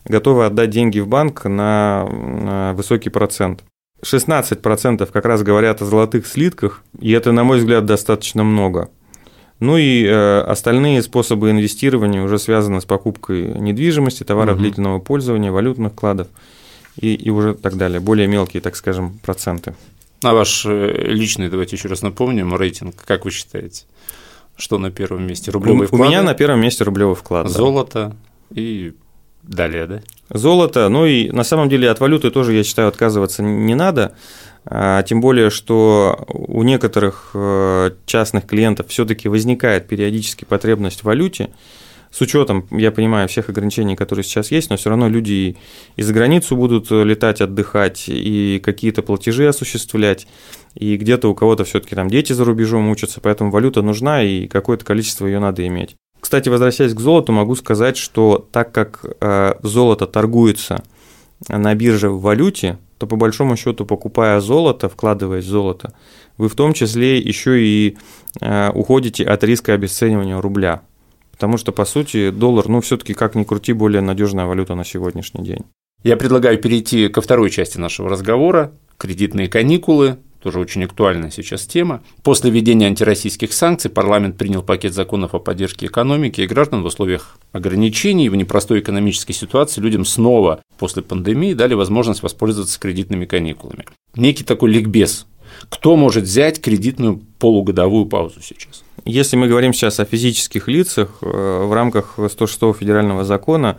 готовы 0.04 0.46
отдать 0.46 0.70
деньги 0.70 0.98
в 0.98 1.08
банк 1.08 1.44
на, 1.44 2.06
на 2.08 2.72
высокий 2.74 3.10
процент. 3.10 3.62
16% 4.04 5.08
как 5.10 5.24
раз 5.24 5.42
говорят 5.42 5.80
о 5.80 5.86
золотых 5.86 6.26
слитках, 6.26 6.82
и 6.98 7.12
это, 7.12 7.32
на 7.32 7.44
мой 7.44 7.58
взгляд, 7.58 7.86
достаточно 7.86 8.44
много. 8.44 8.90
Ну 9.58 9.78
и 9.78 10.04
э, 10.04 10.40
остальные 10.40 11.02
способы 11.02 11.50
инвестирования 11.50 12.22
уже 12.22 12.38
связаны 12.38 12.80
с 12.80 12.84
покупкой 12.84 13.58
недвижимости, 13.58 14.22
товаров 14.22 14.56
угу. 14.56 14.62
длительного 14.62 14.98
пользования, 14.98 15.50
валютных 15.50 15.92
вкладов 15.92 16.28
и, 17.00 17.14
и 17.14 17.30
уже 17.30 17.54
так 17.54 17.76
далее. 17.76 18.00
Более 18.00 18.26
мелкие, 18.26 18.60
так 18.60 18.76
скажем, 18.76 19.18
проценты. 19.22 19.74
А 20.22 20.34
ваш 20.34 20.66
э, 20.66 21.08
личный, 21.08 21.48
давайте 21.48 21.76
еще 21.76 21.88
раз 21.88 22.02
напомним, 22.02 22.54
рейтинг, 22.54 22.96
как 23.04 23.24
вы 23.24 23.30
считаете? 23.30 23.84
Что 24.56 24.78
на 24.78 24.90
первом 24.90 25.26
месте? 25.26 25.50
Рублевый 25.50 25.86
вклад? 25.86 26.00
У 26.00 26.04
меня 26.04 26.22
на 26.22 26.34
первом 26.34 26.60
месте 26.60 26.84
рублевый 26.84 27.14
вклад. 27.14 27.48
Золото 27.48 28.16
и 28.50 28.94
далее, 29.46 29.86
да? 29.86 30.02
Золото, 30.30 30.88
ну 30.88 31.06
и 31.06 31.30
на 31.30 31.44
самом 31.44 31.68
деле 31.68 31.90
от 31.90 32.00
валюты 32.00 32.30
тоже, 32.30 32.52
я 32.52 32.64
считаю, 32.64 32.88
отказываться 32.88 33.42
не 33.42 33.74
надо. 33.74 34.14
А, 34.64 35.02
тем 35.04 35.20
более, 35.20 35.50
что 35.50 36.26
у 36.28 36.64
некоторых 36.64 37.30
э, 37.34 37.92
частных 38.04 38.46
клиентов 38.46 38.88
все-таки 38.88 39.28
возникает 39.28 39.86
периодически 39.86 40.44
потребность 40.44 41.00
в 41.00 41.04
валюте. 41.04 41.50
С 42.10 42.20
учетом, 42.20 42.66
я 42.70 42.90
понимаю, 42.92 43.28
всех 43.28 43.48
ограничений, 43.48 43.94
которые 43.94 44.24
сейчас 44.24 44.50
есть, 44.50 44.70
но 44.70 44.76
все 44.76 44.90
равно 44.90 45.08
люди 45.08 45.56
и 45.96 46.02
за 46.02 46.12
границу 46.12 46.56
будут 46.56 46.90
летать, 46.90 47.40
отдыхать, 47.40 48.04
и 48.08 48.60
какие-то 48.64 49.02
платежи 49.02 49.46
осуществлять, 49.46 50.26
и 50.74 50.96
где-то 50.96 51.28
у 51.28 51.34
кого-то 51.34 51.64
все-таки 51.64 51.94
там 51.94 52.08
дети 52.08 52.32
за 52.32 52.44
рубежом 52.44 52.88
учатся, 52.88 53.20
поэтому 53.20 53.50
валюта 53.50 53.82
нужна, 53.82 54.22
и 54.22 54.46
какое-то 54.46 54.84
количество 54.84 55.26
ее 55.26 55.40
надо 55.40 55.66
иметь. 55.66 55.96
Кстати, 56.26 56.48
возвращаясь 56.48 56.92
к 56.92 56.98
золоту, 56.98 57.30
могу 57.30 57.54
сказать, 57.54 57.96
что 57.96 58.48
так 58.50 58.72
как 58.72 59.04
э, 59.20 59.54
золото 59.62 60.08
торгуется 60.08 60.82
на 61.48 61.72
бирже 61.76 62.10
в 62.10 62.20
валюте, 62.20 62.78
то 62.98 63.06
по 63.06 63.14
большому 63.14 63.54
счету, 63.54 63.86
покупая 63.86 64.40
золото, 64.40 64.88
вкладываясь 64.88 65.44
в 65.44 65.48
золото, 65.48 65.92
вы 66.36 66.48
в 66.48 66.56
том 66.56 66.72
числе 66.72 67.18
еще 67.18 67.64
и 67.64 67.96
э, 68.40 68.70
уходите 68.72 69.22
от 69.22 69.44
риска 69.44 69.74
обесценивания 69.74 70.40
рубля. 70.40 70.82
Потому 71.30 71.58
что, 71.58 71.70
по 71.70 71.84
сути, 71.84 72.30
доллар, 72.30 72.68
ну, 72.68 72.80
все-таки 72.80 73.14
как 73.14 73.36
ни 73.36 73.44
крути, 73.44 73.72
более 73.72 74.00
надежная 74.00 74.46
валюта 74.46 74.74
на 74.74 74.84
сегодняшний 74.84 75.44
день. 75.44 75.60
Я 76.02 76.16
предлагаю 76.16 76.58
перейти 76.58 77.06
ко 77.06 77.20
второй 77.20 77.50
части 77.50 77.78
нашего 77.78 78.08
разговора– 78.08 78.72
кредитные 78.98 79.46
каникулы, 79.46 80.18
тоже 80.42 80.60
очень 80.60 80.84
актуальная 80.84 81.30
сейчас 81.30 81.66
тема. 81.66 82.02
После 82.22 82.50
введения 82.50 82.86
антироссийских 82.86 83.52
санкций 83.52 83.90
парламент 83.90 84.36
принял 84.36 84.62
пакет 84.62 84.94
законов 84.94 85.34
о 85.34 85.38
поддержке 85.38 85.86
экономики 85.86 86.40
и 86.40 86.46
граждан 86.46 86.82
в 86.82 86.86
условиях 86.86 87.38
ограничений 87.52 88.28
в 88.28 88.36
непростой 88.36 88.80
экономической 88.80 89.32
ситуации 89.32 89.80
людям 89.80 90.04
снова 90.04 90.60
после 90.78 91.02
пандемии 91.02 91.54
дали 91.54 91.74
возможность 91.74 92.22
воспользоваться 92.22 92.78
кредитными 92.78 93.24
каникулами. 93.24 93.84
Некий 94.14 94.44
такой 94.44 94.70
ликбез. 94.70 95.26
Кто 95.68 95.96
может 95.96 96.24
взять 96.24 96.60
кредитную 96.60 97.20
полугодовую 97.38 98.06
паузу 98.06 98.40
сейчас? 98.42 98.84
Если 99.04 99.36
мы 99.36 99.48
говорим 99.48 99.72
сейчас 99.72 100.00
о 100.00 100.04
физических 100.04 100.68
лицах, 100.68 101.18
э, 101.22 101.26
в 101.26 101.72
рамках 101.72 102.18
106 102.28 102.72
федерального 102.72 103.24
закона 103.24 103.78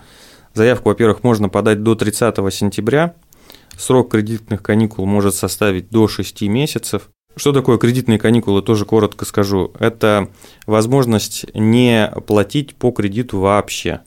заявку, 0.54 0.90
во-первых, 0.90 1.24
можно 1.24 1.50
подать 1.50 1.84
до 1.84 1.96
30 1.96 2.52
сентября 2.52 3.14
Срок 3.78 4.12
кредитных 4.12 4.64
каникул 4.64 5.06
может 5.06 5.36
составить 5.36 5.90
до 5.90 6.08
6 6.08 6.42
месяцев. 6.44 7.10
Что 7.36 7.54
такое 7.54 7.78
кредитные 7.78 8.18
каникулы, 8.18 8.64
тоже 8.64 8.86
коротко 8.86 9.24
скажу. 9.24 9.72
Это 9.80 10.30
возможность 10.66 11.46
не 11.54 12.12
платить 12.26 12.76
по 12.76 12.90
кредиту 12.90 13.40
вообще. 13.40 14.02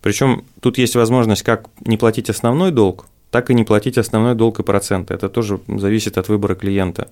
Причем 0.00 0.44
тут 0.60 0.78
есть 0.78 0.94
возможность 0.94 1.42
как 1.42 1.68
не 1.84 1.96
платить 1.96 2.30
основной 2.30 2.70
долг, 2.70 3.06
так 3.32 3.50
и 3.50 3.54
не 3.54 3.64
платить 3.64 3.98
основной 3.98 4.36
долг 4.36 4.60
и 4.60 4.62
проценты. 4.62 5.14
Это 5.14 5.28
тоже 5.28 5.60
зависит 5.66 6.16
от 6.16 6.28
выбора 6.28 6.54
клиента. 6.54 7.08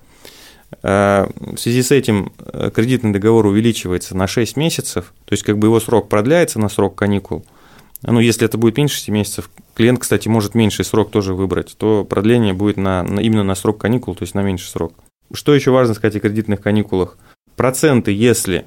Э, 0.83 1.27
в 1.35 1.57
связи 1.57 1.83
с 1.83 1.91
этим 1.91 2.31
э, 2.39 2.71
кредитный 2.73 3.11
договор 3.11 3.47
увеличивается 3.47 4.15
на 4.15 4.27
6 4.27 4.55
месяцев, 4.55 5.13
то 5.25 5.33
есть 5.33 5.43
как 5.43 5.57
бы 5.57 5.67
его 5.67 5.81
срок 5.81 6.07
продляется 6.07 6.59
на 6.59 6.69
срок 6.69 6.95
каникул– 6.95 7.45
ну, 8.03 8.19
если 8.19 8.45
это 8.45 8.57
будет 8.57 8.77
меньше 8.77 8.95
6 8.95 9.09
месяцев, 9.09 9.49
клиент, 9.73 9.99
кстати, 9.99 10.27
может 10.27 10.55
меньший 10.55 10.85
срок 10.85 11.11
тоже 11.11 11.33
выбрать, 11.33 11.75
то 11.77 12.05
продление 12.05 12.53
будет 12.53 12.77
на, 12.77 13.03
на, 13.03 13.19
именно 13.19 13.43
на 13.43 13.55
срок 13.55 13.79
каникул, 13.79 14.15
то 14.15 14.23
есть 14.23 14.35
на 14.35 14.43
меньший 14.43 14.67
срок. 14.67 14.93
Что 15.33 15.53
еще 15.53 15.71
важно 15.71 15.93
сказать 15.93 16.15
о 16.15 16.19
кредитных 16.19 16.61
каникулах? 16.61 17.17
Проценты, 17.55 18.11
если 18.11 18.65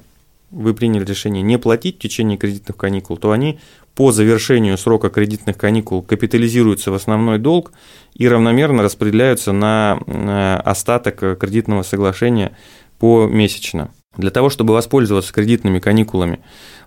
вы 0.51 0.73
приняли 0.73 1.05
решение 1.05 1.41
не 1.41 1.57
платить 1.57 1.95
в 1.95 1.99
течение 1.99 2.37
кредитных 2.37 2.75
каникул, 2.75 3.17
то 3.17 3.31
они 3.31 3.59
по 3.95 4.11
завершению 4.11 4.77
срока 4.77 5.09
кредитных 5.09 5.57
каникул 5.57 6.01
капитализируются 6.01 6.91
в 6.91 6.93
основной 6.93 7.39
долг 7.39 7.71
и 8.13 8.27
равномерно 8.27 8.83
распределяются 8.83 9.53
на 9.53 10.59
остаток 10.59 11.39
кредитного 11.39 11.83
соглашения 11.83 12.55
помесячно. 12.99 13.91
Для 14.17 14.29
того, 14.29 14.49
чтобы 14.49 14.73
воспользоваться 14.73 15.31
кредитными 15.31 15.79
каникулами, 15.79 16.39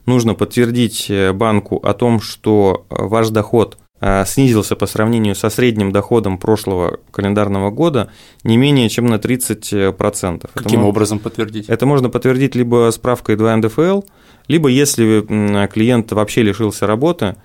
нужно 0.05 0.35
подтвердить 0.35 1.07
э, 1.09 1.33
банку 1.33 1.77
о 1.77 1.95
том, 1.95 2.21
что 2.21 2.85
э, 2.91 2.97
ваш 2.99 3.31
доход 3.31 3.79
э, 4.01 4.27
снизился 4.27 4.77
по 4.77 4.87
сравнению 4.87 5.35
со 5.35 5.49
средним 5.49 5.91
доходом 5.91 6.37
прошлого 6.37 7.01
календарного 7.11 7.71
года 7.71 8.11
не 8.43 8.59
менее 8.59 8.91
чем 8.91 9.07
на 9.07 9.15
30%. 9.15 10.51
Каким 10.53 10.81
это 10.81 10.89
образом 10.89 11.19
подтвердить? 11.19 11.71
Это 11.71 11.87
можно 11.87 12.11
подтвердить 12.11 12.55
либо 12.55 12.91
справкой 12.93 13.37
2 13.37 13.57
НДФЛ, 13.57 14.03
либо 14.49 14.69
если 14.69 15.23
клиент 15.69 16.13
вообще 16.13 16.43
лишился 16.43 16.87
работы, 16.87 17.37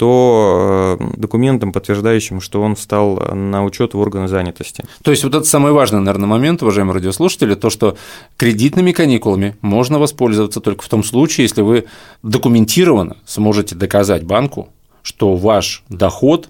то 0.00 0.96
э, 0.98 1.04
документом, 1.18 1.74
подтверждающим, 1.74 2.40
что 2.40 2.62
он 2.62 2.74
встал 2.74 3.16
на 3.34 3.62
учет 3.62 3.92
в 3.92 3.98
органы 3.98 4.28
занятости. 4.28 4.82
То 5.02 5.10
есть 5.10 5.24
вот 5.24 5.34
это 5.34 5.44
самый 5.44 5.72
важный, 5.72 6.00
наверное, 6.00 6.26
момент, 6.26 6.62
уважаемые 6.62 6.94
радиослушатели, 6.94 7.54
то, 7.54 7.68
что 7.68 7.98
кредитными 8.38 8.92
каникулами 8.92 9.58
можно 9.60 9.98
воспользоваться 9.98 10.60
только 10.60 10.82
в 10.82 10.88
том 10.88 11.04
случае, 11.04 11.44
если 11.44 11.60
вы 11.60 11.84
документированно 12.22 13.18
сможете 13.26 13.74
доказать 13.74 14.24
банку, 14.24 14.70
что 15.02 15.36
ваш 15.36 15.84
доход 15.90 16.48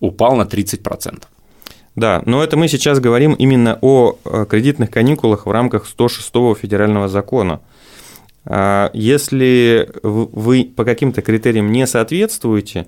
упал 0.00 0.34
на 0.34 0.44
30%. 0.44 1.22
Да, 1.96 2.22
но 2.24 2.42
это 2.42 2.56
мы 2.56 2.66
сейчас 2.66 2.98
говорим 2.98 3.34
именно 3.34 3.78
о 3.82 4.16
э, 4.24 4.46
кредитных 4.48 4.90
каникулах 4.90 5.44
в 5.44 5.50
рамках 5.50 5.84
106 5.84 6.32
федерального 6.58 7.08
закона– 7.08 7.60
если 8.48 9.90
вы 10.02 10.64
по 10.64 10.84
каким-то 10.84 11.20
критериям 11.20 11.72
не 11.72 11.86
соответствуете 11.86 12.86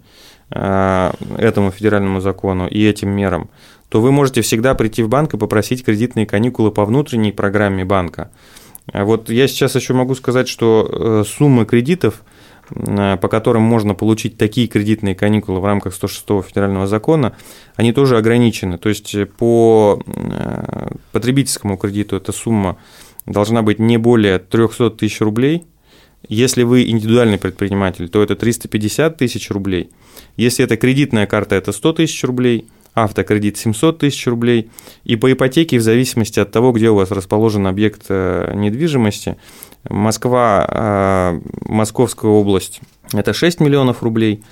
а, 0.50 1.14
этому 1.36 1.70
федеральному 1.70 2.20
закону 2.20 2.66
и 2.68 2.86
этим 2.86 3.10
мерам, 3.10 3.50
то 3.90 4.00
вы 4.00 4.12
можете 4.12 4.40
всегда 4.40 4.74
прийти 4.74 5.02
в 5.02 5.08
банк 5.08 5.34
и 5.34 5.38
попросить 5.38 5.84
кредитные 5.84 6.26
каникулы 6.26 6.70
по 6.70 6.84
внутренней 6.84 7.32
программе 7.32 7.84
банка. 7.84 8.30
А 8.90 9.04
вот 9.04 9.28
я 9.28 9.46
сейчас 9.46 9.74
еще 9.74 9.92
могу 9.92 10.14
сказать, 10.14 10.48
что 10.48 10.88
э, 10.90 11.24
суммы 11.26 11.66
кредитов, 11.66 12.22
по 12.70 13.28
которым 13.30 13.62
можно 13.62 13.94
получить 13.94 14.36
такие 14.36 14.68
кредитные 14.68 15.14
каникулы 15.14 15.60
в 15.60 15.64
рамках 15.64 15.94
106 15.94 16.26
федерального 16.46 16.86
закона, 16.86 17.34
они 17.76 17.92
тоже 17.92 18.18
ограничены. 18.18 18.76
То 18.78 18.90
есть 18.90 19.16
по 19.38 20.02
э, 20.06 20.88
потребительскому 21.12 21.76
кредиту 21.76 22.16
эта 22.16 22.32
сумма 22.32 22.78
должна 23.28 23.62
быть 23.62 23.78
не 23.78 23.96
более 23.96 24.38
300 24.38 24.90
тысяч 24.90 25.20
рублей. 25.20 25.64
Если 26.28 26.64
вы 26.64 26.88
индивидуальный 26.88 27.38
предприниматель, 27.38 28.08
то 28.08 28.22
это 28.22 28.34
350 28.34 29.16
тысяч 29.16 29.50
рублей. 29.50 29.90
Если 30.36 30.64
это 30.64 30.76
кредитная 30.76 31.26
карта, 31.26 31.54
это 31.54 31.72
100 31.72 31.92
тысяч 31.94 32.24
рублей, 32.24 32.68
автокредит 32.94 33.56
700 33.56 33.98
тысяч 33.98 34.26
рублей. 34.26 34.70
И 35.04 35.16
по 35.16 35.30
ипотеке, 35.32 35.78
в 35.78 35.82
зависимости 35.82 36.40
от 36.40 36.50
того, 36.50 36.72
где 36.72 36.90
у 36.90 36.96
вас 36.96 37.10
расположен 37.10 37.66
объект 37.66 38.06
э, 38.08 38.52
недвижимости, 38.54 39.36
Москва, 39.88 40.66
э, 40.68 41.40
Московская 41.66 42.30
область– 42.30 42.80
это 43.12 43.32
6 43.32 43.60
миллионов 43.60 44.02
рублей, 44.02 44.42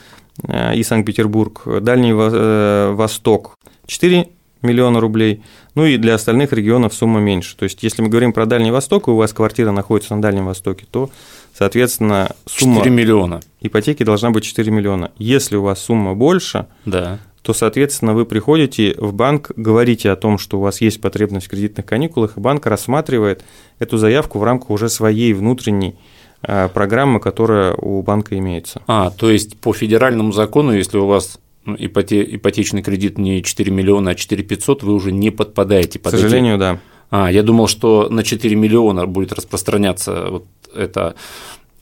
э, 0.46 0.76
и 0.76 0.82
Санкт-Петербург, 0.84 1.62
Дальний 1.82 2.12
Восток– 2.12 3.56
4 3.86 4.28
миллиона 4.62 5.00
рублей. 5.00 5.42
Ну 5.74 5.84
и 5.84 5.96
для 5.96 6.14
остальных 6.14 6.52
регионов 6.52 6.94
сумма 6.94 7.20
меньше. 7.20 7.56
То 7.56 7.64
есть, 7.64 7.82
если 7.82 8.02
мы 8.02 8.08
говорим 8.08 8.32
про 8.32 8.46
Дальний 8.46 8.70
Восток, 8.70 9.08
и 9.08 9.10
у 9.10 9.16
вас 9.16 9.32
квартира 9.32 9.70
находится 9.70 10.14
на 10.14 10.22
Дальнем 10.22 10.46
Востоке, 10.46 10.86
то, 10.90 11.10
соответственно, 11.56 12.30
сумма 12.46 12.76
4 12.78 12.94
миллиона. 12.94 13.40
ипотеки 13.60 14.02
должна 14.02 14.30
быть 14.30 14.44
4 14.44 14.70
миллиона. 14.70 15.10
Если 15.18 15.56
у 15.56 15.62
вас 15.62 15.80
сумма 15.80 16.14
больше, 16.14 16.66
да. 16.84 17.18
то, 17.42 17.52
соответственно, 17.52 18.14
вы 18.14 18.24
приходите 18.24 18.94
в 18.98 19.12
банк, 19.12 19.52
говорите 19.56 20.10
о 20.10 20.16
том, 20.16 20.38
что 20.38 20.58
у 20.58 20.62
вас 20.62 20.80
есть 20.80 21.00
потребность 21.00 21.46
в 21.46 21.50
кредитных 21.50 21.86
каникулах, 21.86 22.36
и 22.36 22.40
банк 22.40 22.66
рассматривает 22.66 23.44
эту 23.78 23.98
заявку 23.98 24.38
в 24.38 24.44
рамках 24.44 24.70
уже 24.70 24.88
своей 24.88 25.32
внутренней 25.34 25.96
э, 26.42 26.68
программы, 26.72 27.20
которая 27.20 27.74
у 27.74 28.02
банка 28.02 28.38
имеется. 28.38 28.82
А, 28.86 29.10
то 29.10 29.30
есть 29.30 29.58
по 29.58 29.72
федеральному 29.72 30.32
закону, 30.32 30.72
если 30.72 30.98
у 30.98 31.06
вас 31.06 31.38
ипоте, 31.78 32.22
ипотечный 32.36 32.82
кредит 32.82 33.18
не 33.18 33.42
4 33.42 33.72
миллиона, 33.72 34.10
а 34.10 34.14
4 34.14 34.42
500, 34.42 34.82
вы 34.82 34.94
уже 34.94 35.12
не 35.12 35.30
подпадаете 35.30 35.98
под 35.98 36.12
К 36.12 36.16
сожалению, 36.16 36.54
эти... 36.54 36.60
да. 36.60 36.80
А, 37.10 37.30
я 37.30 37.42
думал, 37.42 37.68
что 37.68 38.08
на 38.10 38.22
4 38.22 38.54
миллиона 38.56 39.06
будет 39.06 39.32
распространяться 39.32 40.26
вот 40.30 40.46
эта 40.74 41.14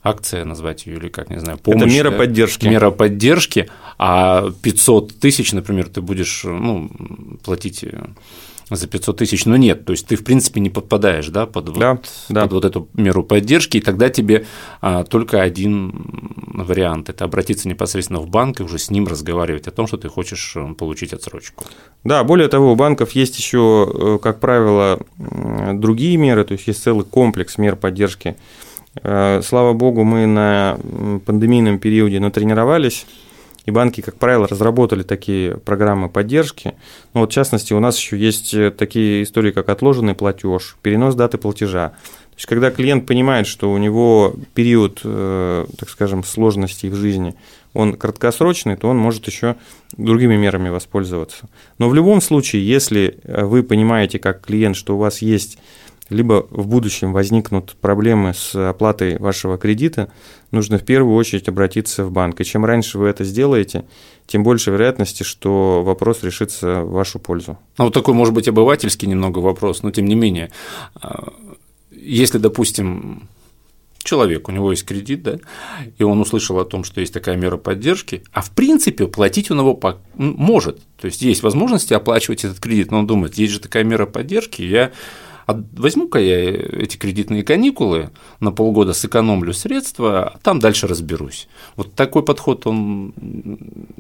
акция, 0.03 0.44
назвать 0.44 0.87
ее 0.87 0.97
или 0.97 1.09
как, 1.09 1.31
не 1.31 1.40
знаю, 1.40 1.59
помощь. 1.59 1.83
Это 1.83 1.90
мера 1.90 2.11
поддержки. 2.11 2.66
Мера 2.66 2.90
поддержки, 2.90 3.68
а 3.99 4.51
500 4.62 5.18
тысяч, 5.18 5.53
например, 5.53 5.88
ты 5.88 6.03
будешь 6.03 6.44
ну, 6.44 6.90
платить 7.42 7.85
за 8.70 8.87
500 8.87 9.18
тысяч, 9.18 9.44
но 9.44 9.57
нет, 9.57 9.85
то 9.85 9.92
есть 9.92 10.07
ты 10.07 10.16
в 10.16 10.24
принципе 10.24 10.61
не 10.61 10.70
подпадаешь 10.70 11.29
да, 11.29 11.46
под, 11.46 11.66
да, 11.72 11.92
вот, 11.92 12.09
да. 12.29 12.42
под 12.42 12.53
вот 12.53 12.64
эту 12.64 12.88
меру 12.94 13.22
поддержки, 13.22 13.77
и 13.77 13.81
тогда 13.81 14.09
тебе 14.09 14.46
а, 14.81 15.05
только 15.05 15.42
один 15.42 15.92
вариант– 16.46 17.09
это 17.11 17.24
обратиться 17.24 17.68
непосредственно 17.68 18.20
в 18.20 18.29
банк 18.29 18.61
и 18.61 18.62
уже 18.62 18.79
с 18.79 18.90
ним 18.90 19.07
разговаривать 19.07 19.66
о 19.66 19.70
том, 19.70 19.87
что 19.87 19.96
ты 19.96 20.09
хочешь 20.09 20.55
э, 20.57 20.74
получить 20.74 21.12
отсрочку. 21.12 21.64
Да, 22.05 22.24
более 22.24 22.48
того, 22.48 22.72
у 22.72 22.77
банков 22.77 23.12
есть 23.12 23.38
еще, 23.38 23.90
э, 23.92 24.18
как 24.22 24.40
правило, 24.40 25.00
другие 25.74 26.16
меры, 26.16 26.44
то 26.44 26.53
есть 26.53 26.66
есть 26.66 26.83
целый 26.83 27.05
комплекс 27.05 27.59
мер 27.59 27.77
поддержки. 27.77 28.37
Э, 29.03 29.42
слава 29.42 29.72
богу, 29.72 30.05
мы 30.05 30.27
на 30.27 30.79
пандемийном 31.27 31.79
периоде 31.79 32.20
натренировались 32.20 33.07
и 33.66 33.70
банки, 33.70 34.00
как 34.00 34.16
правило, 34.16 34.46
разработали 34.46 35.03
такие 35.03 35.57
программы 35.57 36.09
поддержки. 36.09 36.74
Ну, 37.14 37.20
вот, 37.20 37.31
в 37.31 37.35
частности, 37.35 37.72
у 37.72 37.81
нас 37.81 37.98
еще 37.98 38.18
есть 38.18 38.53
э, 38.55 38.70
такие 38.70 39.22
истории, 39.22 39.53
как 39.53 39.68
отложенный 39.68 40.14
платеж, 40.14 40.77
перенос 40.83 41.14
даты 41.14 41.38
платежа. 41.38 41.90
То 41.90 42.37
есть, 42.37 42.46
когда 42.46 42.70
клиент 42.70 43.07
понимает, 43.07 43.46
что 43.46 43.72
у 43.72 43.79
него 43.79 44.35
период, 44.55 45.00
э, 45.05 45.66
так 45.79 45.88
скажем, 45.88 46.24
сложностей 46.24 46.90
в 46.90 46.94
жизни, 46.94 47.35
он 47.72 47.94
краткосрочный, 47.94 48.77
то 48.77 48.88
он 48.88 48.98
может 48.98 49.27
еще 49.27 49.57
другими 49.96 50.37
мерами 50.37 50.68
воспользоваться. 50.68 51.48
Но 51.79 51.88
в 51.88 51.94
любом 51.94 52.20
случае, 52.20 52.66
если 52.66 53.18
э, 53.22 53.44
вы 53.44 53.62
понимаете 53.62 54.18
как 54.18 54.44
клиент, 54.44 54.77
что 54.77 54.96
у 54.96 54.98
вас 54.98 55.22
есть 55.22 55.59
либо 56.11 56.47
в 56.51 56.67
будущем 56.67 57.12
возникнут 57.12 57.77
проблемы 57.81 58.35
с 58.35 58.55
оплатой 58.55 59.19
вашего 59.19 59.57
кредита, 59.57 60.11
нужно 60.51 60.79
в 60.79 60.85
первую 60.85 61.17
очередь 61.17 61.49
обратиться 61.49 62.05
в 62.05 62.12
банк. 62.12 62.40
И 62.40 62.45
чем 62.45 62.64
раньше 62.64 62.99
вы 62.99 63.09
это 63.09 63.25
сделаете, 63.25 63.87
тем 64.27 64.43
больше 64.43 64.71
вероятности, 64.71 65.23
что 65.23 65.83
вопрос 65.83 66.23
решится 66.23 66.83
в 66.83 66.90
вашу 66.90 67.19
пользу. 67.19 67.59
А 67.77 67.85
вот 67.85 67.95
такой, 67.95 68.14
может 68.14 68.35
быть, 68.35 68.49
обывательский 68.49 69.09
немного 69.09 69.38
вопрос, 69.38 69.83
но 69.83 69.90
тем 69.90 70.05
не 70.07 70.14
менее, 70.14 70.51
а, 70.95 71.33
если, 71.90 72.38
допустим, 72.38 73.29
человек, 74.03 74.49
у 74.49 74.53
него 74.53 74.71
есть 74.71 74.85
кредит, 74.85 75.23
да, 75.23 75.38
и 75.97 76.03
он 76.03 76.21
услышал 76.21 76.59
о 76.59 76.67
том, 76.67 76.85
что 76.85 77.01
есть 77.01 77.14
такая 77.14 77.37
мера 77.37 77.57
поддержки, 77.57 78.23
а 78.33 78.43
в 78.43 78.51
принципе 78.51 79.07
платить 79.07 79.51
он 79.51 79.61
его 79.61 79.81
может, 80.14 80.81
то 81.01 81.07
есть 81.07 81.23
есть 81.23 81.43
возможности 81.43 81.95
оплачивать 81.95 82.45
этот 82.45 82.61
кредит, 82.61 82.90
но 82.90 82.99
он 82.99 83.07
думает, 83.07 83.35
есть 83.37 83.55
же 83.55 83.61
такая 83.61 83.85
мера 83.85 84.05
поддержки, 84.05 84.61
я 84.61 84.93
а 85.47 85.63
возьму-ка 85.73 86.19
я 86.19 86.51
эти 86.51 86.97
кредитные 86.97 87.43
каникулы 87.43 88.11
на 88.41 88.53
полгода 88.53 88.93
сэкономлю 88.93 89.53
средства, 89.53 90.29
а 90.29 90.39
там 90.43 90.59
дальше 90.59 90.87
разберусь. 90.87 91.49
Вот 91.77 91.95
такой 91.95 92.23
подход, 92.23 92.67
он 92.67 93.13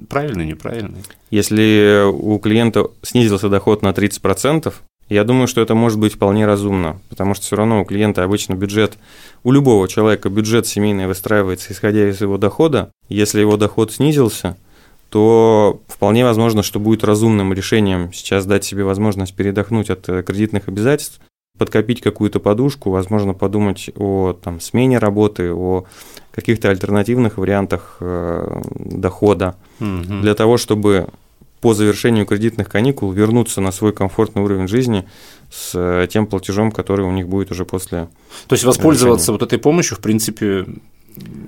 правильный, 0.08 0.46
неправильный? 0.46 1.00
Если 1.30 2.04
у 2.10 2.38
клиента 2.38 2.88
снизился 3.02 3.48
доход 3.48 3.82
на 3.82 3.88
30%, 3.88 4.72
я 5.08 5.24
думаю, 5.24 5.46
что 5.46 5.60
это 5.60 5.74
может 5.74 5.98
быть 5.98 6.14
вполне 6.14 6.46
разумно, 6.46 7.00
потому 7.10 7.34
что 7.34 7.44
все 7.44 7.56
равно 7.56 7.82
у 7.82 7.84
клиента 7.84 8.24
обычно 8.24 8.54
бюджет, 8.54 8.96
у 9.42 9.52
любого 9.52 9.86
человека 9.86 10.30
бюджет 10.30 10.66
семейный 10.66 11.06
выстраивается 11.06 11.72
исходя 11.72 12.08
из 12.08 12.20
его 12.22 12.38
дохода. 12.38 12.90
Если 13.08 13.40
его 13.40 13.58
доход 13.58 13.92
снизился, 13.92 14.56
то 15.10 15.82
вполне 15.88 16.24
возможно, 16.24 16.62
что 16.62 16.80
будет 16.80 17.04
разумным 17.04 17.52
решением 17.52 18.12
сейчас 18.12 18.46
дать 18.46 18.64
себе 18.64 18.82
возможность 18.82 19.34
передохнуть 19.34 19.90
от 19.90 20.06
кредитных 20.06 20.68
обязательств, 20.68 21.20
подкопить 21.56 22.00
какую-то 22.00 22.40
подушку, 22.40 22.90
возможно, 22.90 23.32
подумать 23.32 23.90
о 23.96 24.32
там, 24.32 24.60
смене 24.60 24.98
работы, 24.98 25.52
о 25.52 25.84
каких-то 26.32 26.70
альтернативных 26.70 27.38
вариантах 27.38 27.98
э, 28.00 28.62
дохода 28.74 29.54
угу. 29.78 30.20
для 30.20 30.34
того, 30.34 30.56
чтобы 30.56 31.08
по 31.60 31.72
завершению 31.72 32.26
кредитных 32.26 32.68
каникул 32.68 33.12
вернуться 33.12 33.60
на 33.60 33.70
свой 33.70 33.92
комфортный 33.92 34.42
уровень 34.42 34.66
жизни 34.66 35.06
с 35.50 35.72
э, 35.74 36.08
тем 36.10 36.26
платежом, 36.26 36.72
который 36.72 37.06
у 37.06 37.12
них 37.12 37.28
будет 37.28 37.52
уже 37.52 37.64
после. 37.64 38.08
То 38.48 38.54
есть 38.54 38.64
воспользоваться 38.64 39.26
решения. 39.26 39.38
вот 39.38 39.46
этой 39.46 39.58
помощью, 39.58 39.96
в 39.96 40.00
принципе, 40.00 40.66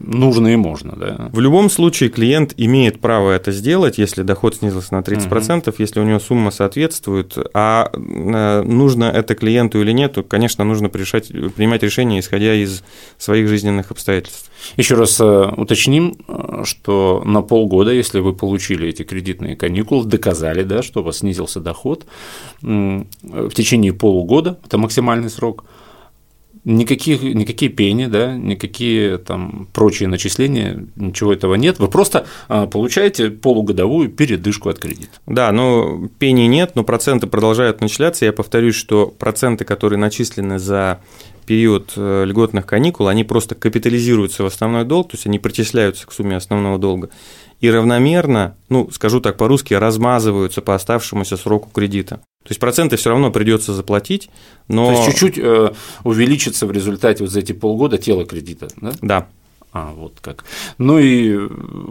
нужно 0.06 0.48
и 0.48 0.56
можно, 0.56 0.94
да. 0.96 1.30
В 1.32 1.40
любом 1.40 1.68
случае 1.68 2.10
клиент 2.10 2.54
имеет 2.56 3.00
право 3.00 3.32
это 3.32 3.52
сделать, 3.52 3.98
если 3.98 4.22
доход 4.22 4.56
снизился 4.56 4.94
на 4.94 5.00
30%, 5.00 5.68
угу. 5.68 5.74
если 5.78 6.00
у 6.00 6.04
него 6.04 6.18
сумма 6.18 6.50
соответствует, 6.50 7.36
а 7.54 7.90
э, 7.92 8.62
нужно 8.62 9.04
это 9.04 9.34
клиенту 9.34 9.80
или 9.80 9.92
нет, 9.92 10.14
то, 10.14 10.22
конечно, 10.22 10.64
нужно 10.64 10.90
решать, 10.94 11.28
принимать 11.28 11.82
решение, 11.82 12.20
исходя 12.20 12.54
из 12.54 12.82
своих 13.18 13.48
жизненных 13.48 13.90
обстоятельств. 13.90 14.50
Еще 14.76 14.94
раз 14.94 15.20
э, 15.20 15.24
уточним, 15.56 16.16
э, 16.28 16.62
что 16.64 17.22
на 17.24 17.42
полгода, 17.42 17.92
если 17.92 18.20
вы 18.20 18.34
получили 18.34 18.88
эти 18.88 19.02
кредитные 19.02 19.56
каникулы, 19.56 20.04
доказали, 20.04 20.62
да, 20.62 20.82
что 20.82 21.00
у 21.00 21.04
вас 21.04 21.18
снизился 21.18 21.60
доход, 21.60 22.06
в 22.62 23.50
течение 23.54 23.92
полугода, 23.92 24.58
это 24.64 24.78
максимальный 24.78 25.30
срок– 25.30 25.64
никаких, 26.66 27.22
никакие 27.22 27.70
пени, 27.70 28.06
да, 28.06 28.34
никакие 28.34 29.18
там 29.18 29.68
прочие 29.72 30.08
начисления, 30.08 30.86
ничего 30.96 31.32
этого 31.32 31.54
нет. 31.54 31.78
Вы 31.78 31.88
просто 31.88 32.26
а, 32.48 32.66
получаете 32.66 33.30
полугодовую 33.30 34.10
передышку 34.10 34.68
от 34.68 34.78
кредита. 34.78 35.12
Да, 35.26 35.50
ну 35.52 36.10
пени 36.18 36.46
нет, 36.46 36.72
но 36.74 36.82
проценты 36.82 37.28
продолжают 37.28 37.80
начисляться. 37.80 38.24
Я 38.24 38.32
повторюсь, 38.32 38.74
что 38.74 39.06
проценты, 39.06 39.64
которые 39.64 39.98
начислены 39.98 40.58
за 40.58 41.00
период 41.46 41.92
э, 41.96 42.24
льготных 42.26 42.66
каникул, 42.66 43.08
они 43.08 43.24
просто 43.24 43.54
капитализируются 43.54 44.42
в 44.42 44.46
основной 44.46 44.84
долг, 44.84 45.10
то 45.10 45.16
есть 45.16 45.26
они 45.26 45.38
причисляются 45.38 46.06
к 46.06 46.12
сумме 46.12 46.36
основного 46.36 46.78
долга 46.78 47.10
и 47.60 47.70
равномерно, 47.70 48.56
ну, 48.68 48.90
скажу 48.90 49.20
так 49.20 49.36
по-русски, 49.36 49.74
размазываются 49.74 50.60
по 50.60 50.74
оставшемуся 50.74 51.36
сроку 51.36 51.70
кредита. 51.70 52.16
То 52.42 52.50
есть 52.50 52.60
проценты 52.60 52.96
все 52.96 53.10
равно 53.10 53.30
придется 53.30 53.72
заплатить, 53.72 54.28
но... 54.68 54.86
То 54.86 54.92
есть 54.92 55.06
чуть-чуть 55.06 55.38
э, 55.38 55.72
увеличится 56.04 56.66
в 56.66 56.72
результате 56.72 57.24
вот 57.24 57.32
за 57.32 57.40
эти 57.40 57.52
полгода 57.52 57.98
тело 57.98 58.24
кредита, 58.24 58.68
да? 58.80 58.92
Да. 59.00 59.26
А, 59.72 59.92
вот 59.92 60.14
как. 60.20 60.44
Ну 60.78 60.98
и 60.98 61.48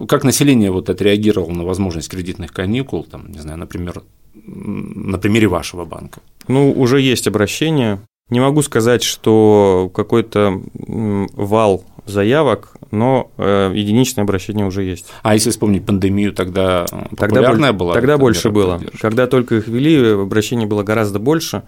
как 0.08 0.24
население 0.24 0.72
вот 0.72 0.90
отреагировало 0.90 1.52
на 1.52 1.66
возможность 1.66 2.10
кредитных 2.10 2.52
каникул, 2.54 3.04
там, 3.04 3.32
не 3.32 3.40
знаю, 3.40 3.60
например, 3.60 4.02
на 4.34 5.18
примере 5.18 5.48
вашего 5.48 5.86
банка? 5.86 6.22
Ну, 6.48 6.72
уже 6.72 7.02
есть 7.02 7.28
обращение. 7.28 8.00
Не 8.30 8.40
могу 8.40 8.64
сказать, 8.64 9.04
что 9.04 9.92
какой-то 9.94 10.62
вал 10.74 11.84
заявок, 12.08 12.76
но 12.90 13.32
э, 13.38 13.72
единичное 13.76 14.24
обращение 14.24 14.66
уже 14.66 14.84
есть. 14.84 15.06
А 15.22 15.36
если 15.36 15.52
вспомнить 15.52 15.86
пандемию, 15.86 16.34
тогда 16.34 16.86
популярная 17.12 17.70
тогда, 17.70 17.74
была? 17.74 17.94
Тогда 17.94 18.18
больше 18.18 18.50
было. 18.50 18.78
Поддержки? 18.78 18.98
Когда 18.98 19.28
только 19.28 19.56
их 19.56 19.68
ввели, 19.68 20.14
обращений 20.14 20.66
было 20.66 20.82
гораздо 20.82 21.20
больше. 21.20 21.64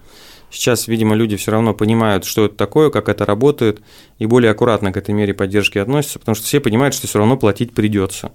Сейчас, 0.50 0.88
видимо, 0.88 1.14
люди 1.14 1.36
все 1.36 1.52
равно 1.52 1.74
понимают, 1.74 2.24
что 2.24 2.46
это 2.46 2.56
такое, 2.56 2.90
как 2.90 3.08
это 3.08 3.24
работает, 3.24 3.80
и 4.18 4.26
более 4.26 4.50
аккуратно 4.50 4.92
к 4.92 4.96
этой 4.96 5.14
мере 5.14 5.34
поддержки 5.34 5.78
относятся, 5.78 6.18
потому 6.18 6.34
что 6.34 6.46
все 6.46 6.58
понимают, 6.58 6.94
что 6.94 7.06
все 7.06 7.18
равно 7.18 7.36
платить 7.36 7.72
придется 7.72 8.32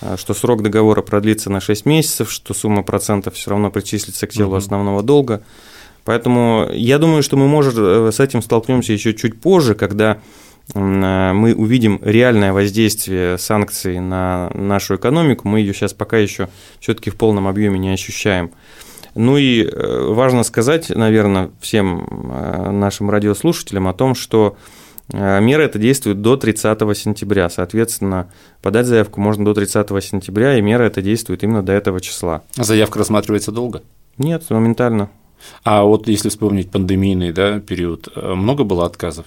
э, 0.00 0.16
что 0.16 0.32
срок 0.32 0.62
договора 0.62 1.02
продлится 1.02 1.50
на 1.50 1.60
6 1.60 1.84
месяцев, 1.84 2.30
что 2.30 2.54
сумма 2.54 2.82
процентов 2.82 3.34
все 3.34 3.50
равно 3.50 3.70
причислится 3.70 4.26
к 4.26 4.30
телу 4.30 4.54
основного 4.54 5.02
долга. 5.02 5.42
Поэтому 6.06 6.68
я 6.72 6.98
думаю, 6.98 7.22
что 7.22 7.36
мы, 7.36 7.46
может, 7.46 7.74
э, 7.76 8.10
с 8.10 8.20
этим 8.20 8.40
столкнемся 8.40 8.94
еще 8.94 9.12
чуть 9.12 9.38
позже, 9.40 9.74
когда 9.74 10.18
Э, 10.74 11.32
мы 11.32 11.54
увидим 11.54 12.00
реальное 12.02 12.52
воздействие 12.52 13.38
санкций 13.38 14.00
на 14.00 14.50
нашу 14.54 14.96
экономику, 14.96 15.48
мы 15.48 15.60
ее 15.60 15.72
сейчас 15.72 15.92
пока 15.92 16.18
еще 16.18 16.48
все-таки 16.80 17.10
в 17.10 17.16
полном 17.16 17.46
объеме 17.46 17.78
не 17.78 17.90
ощущаем. 17.90 18.52
Ну 19.14 19.36
и 19.36 19.62
э, 19.64 20.12
важно 20.12 20.42
сказать, 20.42 20.90
наверное, 20.90 21.50
всем 21.60 22.06
нашим 22.78 23.10
радиослушателям 23.10 23.88
о 23.88 23.94
том, 23.94 24.14
что 24.14 24.56
Мера 25.12 25.62
это 25.62 25.78
действует 25.78 26.20
до 26.20 26.36
30 26.36 26.80
сентября. 26.98 27.48
Соответственно, 27.48 28.28
подать 28.60 28.86
заявку 28.86 29.20
можно 29.20 29.44
до 29.44 29.54
30 29.54 29.88
сентября, 30.02 30.58
и 30.58 30.60
мера 30.60 30.82
это 30.82 31.00
действует 31.00 31.44
именно 31.44 31.62
до 31.62 31.72
этого 31.72 32.00
числа. 32.00 32.42
А 32.56 32.64
заявка 32.64 32.98
рассматривается 32.98 33.52
долго? 33.52 33.84
Нет, 34.18 34.50
моментально. 34.50 35.08
А 35.64 35.82
вот 35.84 36.08
если 36.08 36.28
вспомнить 36.28 36.70
пандемийный 36.70 37.32
да, 37.32 37.60
период, 37.60 38.08
много 38.16 38.64
было 38.64 38.86
отказов? 38.86 39.26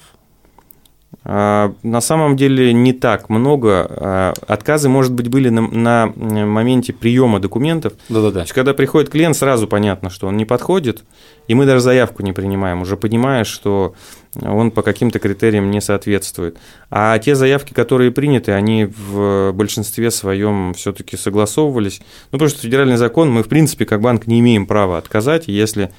А, 1.25 1.73
на 1.84 2.01
самом 2.01 2.38
деле 2.38 2.73
не 2.73 2.93
так 2.93 3.29
много. 3.29 3.88
А, 3.89 4.34
отказы, 4.47 4.89
может 4.89 5.13
быть, 5.13 5.27
были 5.27 5.49
на, 5.49 5.62
на 5.62 6.13
моменте 6.45 6.93
приема 6.93 7.39
документов. 7.39 7.93
Да-да-да. 8.08 8.32
То 8.32 8.39
есть, 8.41 8.53
когда 8.53 8.73
приходит 8.73 9.10
клиент, 9.10 9.36
сразу 9.36 9.67
понятно, 9.67 10.10
что 10.10 10.27
он 10.27 10.38
не 10.38 10.45
подходит, 10.45 11.03
и 11.47 11.55
мы 11.55 11.65
даже 11.65 11.82
заявку 11.82 12.23
не 12.23 12.32
принимаем, 12.32 12.82
уже 12.82 12.95
понимая, 12.95 13.43
что 13.43 13.95
он 14.41 14.71
по 14.71 14.82
каким-то 14.82 15.19
критериям 15.19 15.71
не 15.71 15.82
соответствует. 15.82 16.58
А 16.89 17.17
те 17.19 17.36
заявки, 17.36 17.73
которые 17.73 18.12
приняты, 18.12 18.53
они 18.53 18.86
в 18.86 19.51
большинстве 19.51 20.12
своем 20.12 20.73
все-таки 20.73 21.17
согласовывались. 21.17 21.99
Ну, 22.32 22.38
потому 22.38 22.49
что 22.49 22.62
федеральный 22.62 22.97
закон, 22.97 23.32
мы, 23.32 23.43
в 23.43 23.49
принципе, 23.49 23.86
как 23.86 24.01
банк 24.01 24.27
не 24.27 24.39
имеем 24.39 24.65
права 24.65 24.97
отказать, 24.97 25.47
если 25.47 25.91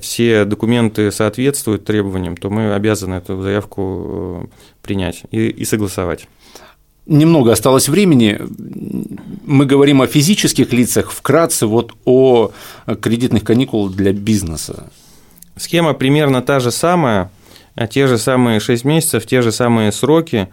все 0.00 0.44
документы 0.44 1.10
соответствуют 1.10 1.84
требованиям, 1.84 2.36
то 2.36 2.50
мы 2.50 2.74
обязаны 2.74 3.14
эту 3.14 3.40
заявку 3.40 4.42
э, 4.44 4.46
принять 4.82 5.22
и, 5.30 5.48
и 5.48 5.64
согласовать. 5.64 6.28
Немного 7.06 7.52
осталось 7.52 7.88
времени. 7.88 8.38
Мы 9.46 9.64
говорим 9.64 10.02
о 10.02 10.06
физических 10.06 10.72
лицах, 10.72 11.10
вкратце 11.10 11.66
вот 11.66 11.94
о 12.04 12.50
кредитных 13.00 13.44
каникулах 13.44 13.94
для 13.94 14.12
бизнеса. 14.12 14.90
Схема 15.56 15.94
примерно 15.94 16.42
та 16.42 16.60
же 16.60 16.70
самая, 16.70 17.30
те 17.90 18.06
же 18.06 18.18
самые 18.18 18.60
6 18.60 18.84
месяцев, 18.84 19.24
те 19.26 19.40
же 19.40 19.52
самые 19.52 19.90
сроки. 19.92 20.48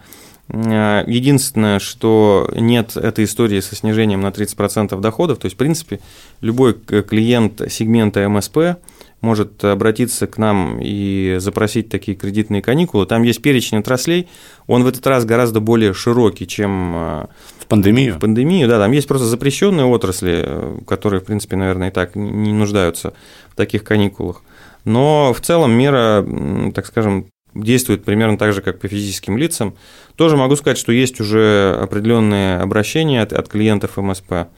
Э, 0.47 1.03
единственное, 1.08 1.79
что 1.79 2.49
нет 2.55 2.95
этой 2.95 3.25
истории 3.25 3.60
со 3.60 3.75
снижением 3.75 4.21
на 4.21 4.27
30% 4.27 4.99
доходов, 5.01 5.39
то 5.39 5.45
есть, 5.47 5.55
в 5.55 5.60
принципе, 5.60 5.99
любой 6.41 6.73
клиент 6.73 7.62
сегмента 7.69 8.27
МСП– 8.29 8.58
может 9.21 9.63
обратиться 9.63 10.28
к 10.28 10.38
нам 10.38 10.80
и 10.82 11.38
запросить 11.39 11.89
такие 11.89 12.15
кредитные 12.15 12.62
каникулы. 12.62 13.06
Там 13.06 13.23
есть 13.23 13.41
перечень 13.41 13.80
отраслей, 13.80 14.28
он 14.67 14.84
в 14.84 14.88
этот 14.88 15.06
раз 15.08 15.25
гораздо 15.25 15.60
более 15.60 15.93
широкий, 15.93 16.47
чем 16.47 16.93
э, 16.95 17.25
в 17.60 17.67
пандемию. 17.67 18.15
В 18.15 18.19
пандемию, 18.19 18.67
да, 18.67 18.78
там 18.78 18.91
есть 18.91 19.08
просто 19.08 19.25
запрещенные 19.25 19.86
отрасли, 19.86 20.43
э, 20.45 20.78
которые, 20.88 21.21
в 21.21 21.25
принципе, 21.25 21.56
наверное, 21.56 21.89
и 21.89 21.91
так 21.91 22.15
не 22.15 22.54
нуждаются 22.54 23.13
в 23.49 23.56
таких 23.56 23.84
каникулах. 23.84 24.43
Но 24.84 25.34
в 25.34 25.41
целом 25.41 25.71
мера, 25.71 26.25
так 26.73 26.86
скажем, 26.86 27.28
действует 27.56 28.04
примерно 28.04 28.38
так 28.38 28.54
же, 28.54 28.62
как 28.62 28.80
по 28.80 28.88
физическим 28.88 29.38
лицам. 29.38 29.75
Тоже 30.15 30.38
могу 30.38 30.56
сказать, 30.56 30.78
что 30.78 30.91
есть 30.91 31.19
уже 31.19 31.75
определенные 31.82 32.58
обращения 32.58 33.21
от, 33.21 33.34
от 33.34 33.47
клиентов 33.47 33.97
МСП 33.97 34.49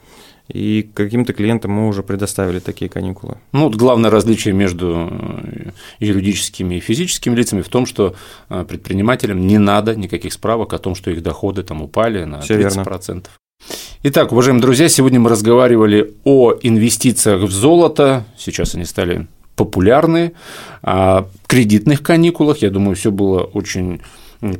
и 0.48 0.88
каким-то 0.94 1.32
клиентам 1.32 1.72
мы 1.72 1.88
уже 1.88 2.02
предоставили 2.02 2.58
такие 2.58 2.88
каникулы. 2.88 3.36
Ну, 3.52 3.64
вот 3.64 3.76
главное 3.76 4.10
различие 4.10 4.54
между 4.54 5.08
э, 5.10 5.70
юридическими 6.00 6.76
и 6.76 6.80
физическими 6.80 7.34
лицами 7.34 7.62
в 7.62 7.68
том, 7.68 7.86
что 7.86 8.14
э, 8.48 8.64
предпринимателям 8.68 9.46
не 9.46 9.58
надо 9.58 9.94
никаких 9.94 10.32
справок 10.32 10.72
о 10.72 10.78
том, 10.78 10.94
что 10.94 11.10
их 11.10 11.22
доходы 11.22 11.62
там 11.62 11.82
упали 11.82 12.24
на 12.24 12.40
Всё 12.40 12.58
30%. 12.58 12.58
Верно. 12.58 13.22
Итак, 14.04 14.32
уважаемые 14.32 14.62
друзья, 14.62 14.88
сегодня 14.88 15.20
мы 15.20 15.28
разговаривали 15.28 16.14
о 16.24 16.54
инвестициях 16.62 17.42
в 17.42 17.50
золото. 17.50 18.24
Сейчас 18.38 18.74
они 18.74 18.84
стали 18.84 19.26
популярны, 19.56 20.32
о 20.82 21.24
кредитных 21.46 22.02
каникулах. 22.02 22.58
Я 22.58 22.70
думаю, 22.70 22.94
все 22.94 23.10
было 23.10 23.42
очень 23.42 24.00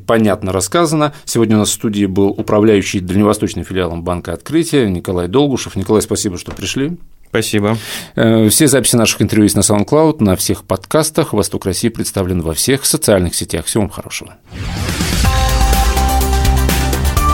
понятно 0.07 0.53
рассказано. 0.53 1.13
Сегодня 1.25 1.57
у 1.57 1.61
нас 1.61 1.71
в 1.71 1.73
студии 1.73 2.07
был 2.07 2.29
управляющий 2.29 3.01
дальневосточным 3.01 3.65
филиалом 3.65 4.03
Банка 4.03 4.33
Открытия 4.33 4.89
Николай 4.89 5.29
Долгушев. 5.29 5.77
Николай, 5.77 6.03
спасибо, 6.03 6.39
что 6.39 6.53
пришли. 6.53 6.97
Спасибо. 7.29 7.77
Э, 8.15 8.49
все 8.49 8.69
записи 8.69 8.97
наших 8.97 9.21
интервью 9.21 9.45
есть 9.45 9.57
на 9.57 9.61
SoundCloud, 9.61 10.23
на 10.23 10.35
всех 10.37 10.65
подкастах. 10.65 11.33
«Восток 11.35 11.67
России» 11.67 11.89
представлен 11.89 12.41
во 12.41 12.55
всех 12.55 12.87
социальных 12.87 13.35
сетях. 13.35 13.67
Всего 13.67 13.83
вам 13.83 13.91
хорошего. 13.91 14.37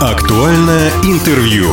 Актуальное 0.01 0.91
интервью. 1.05 1.73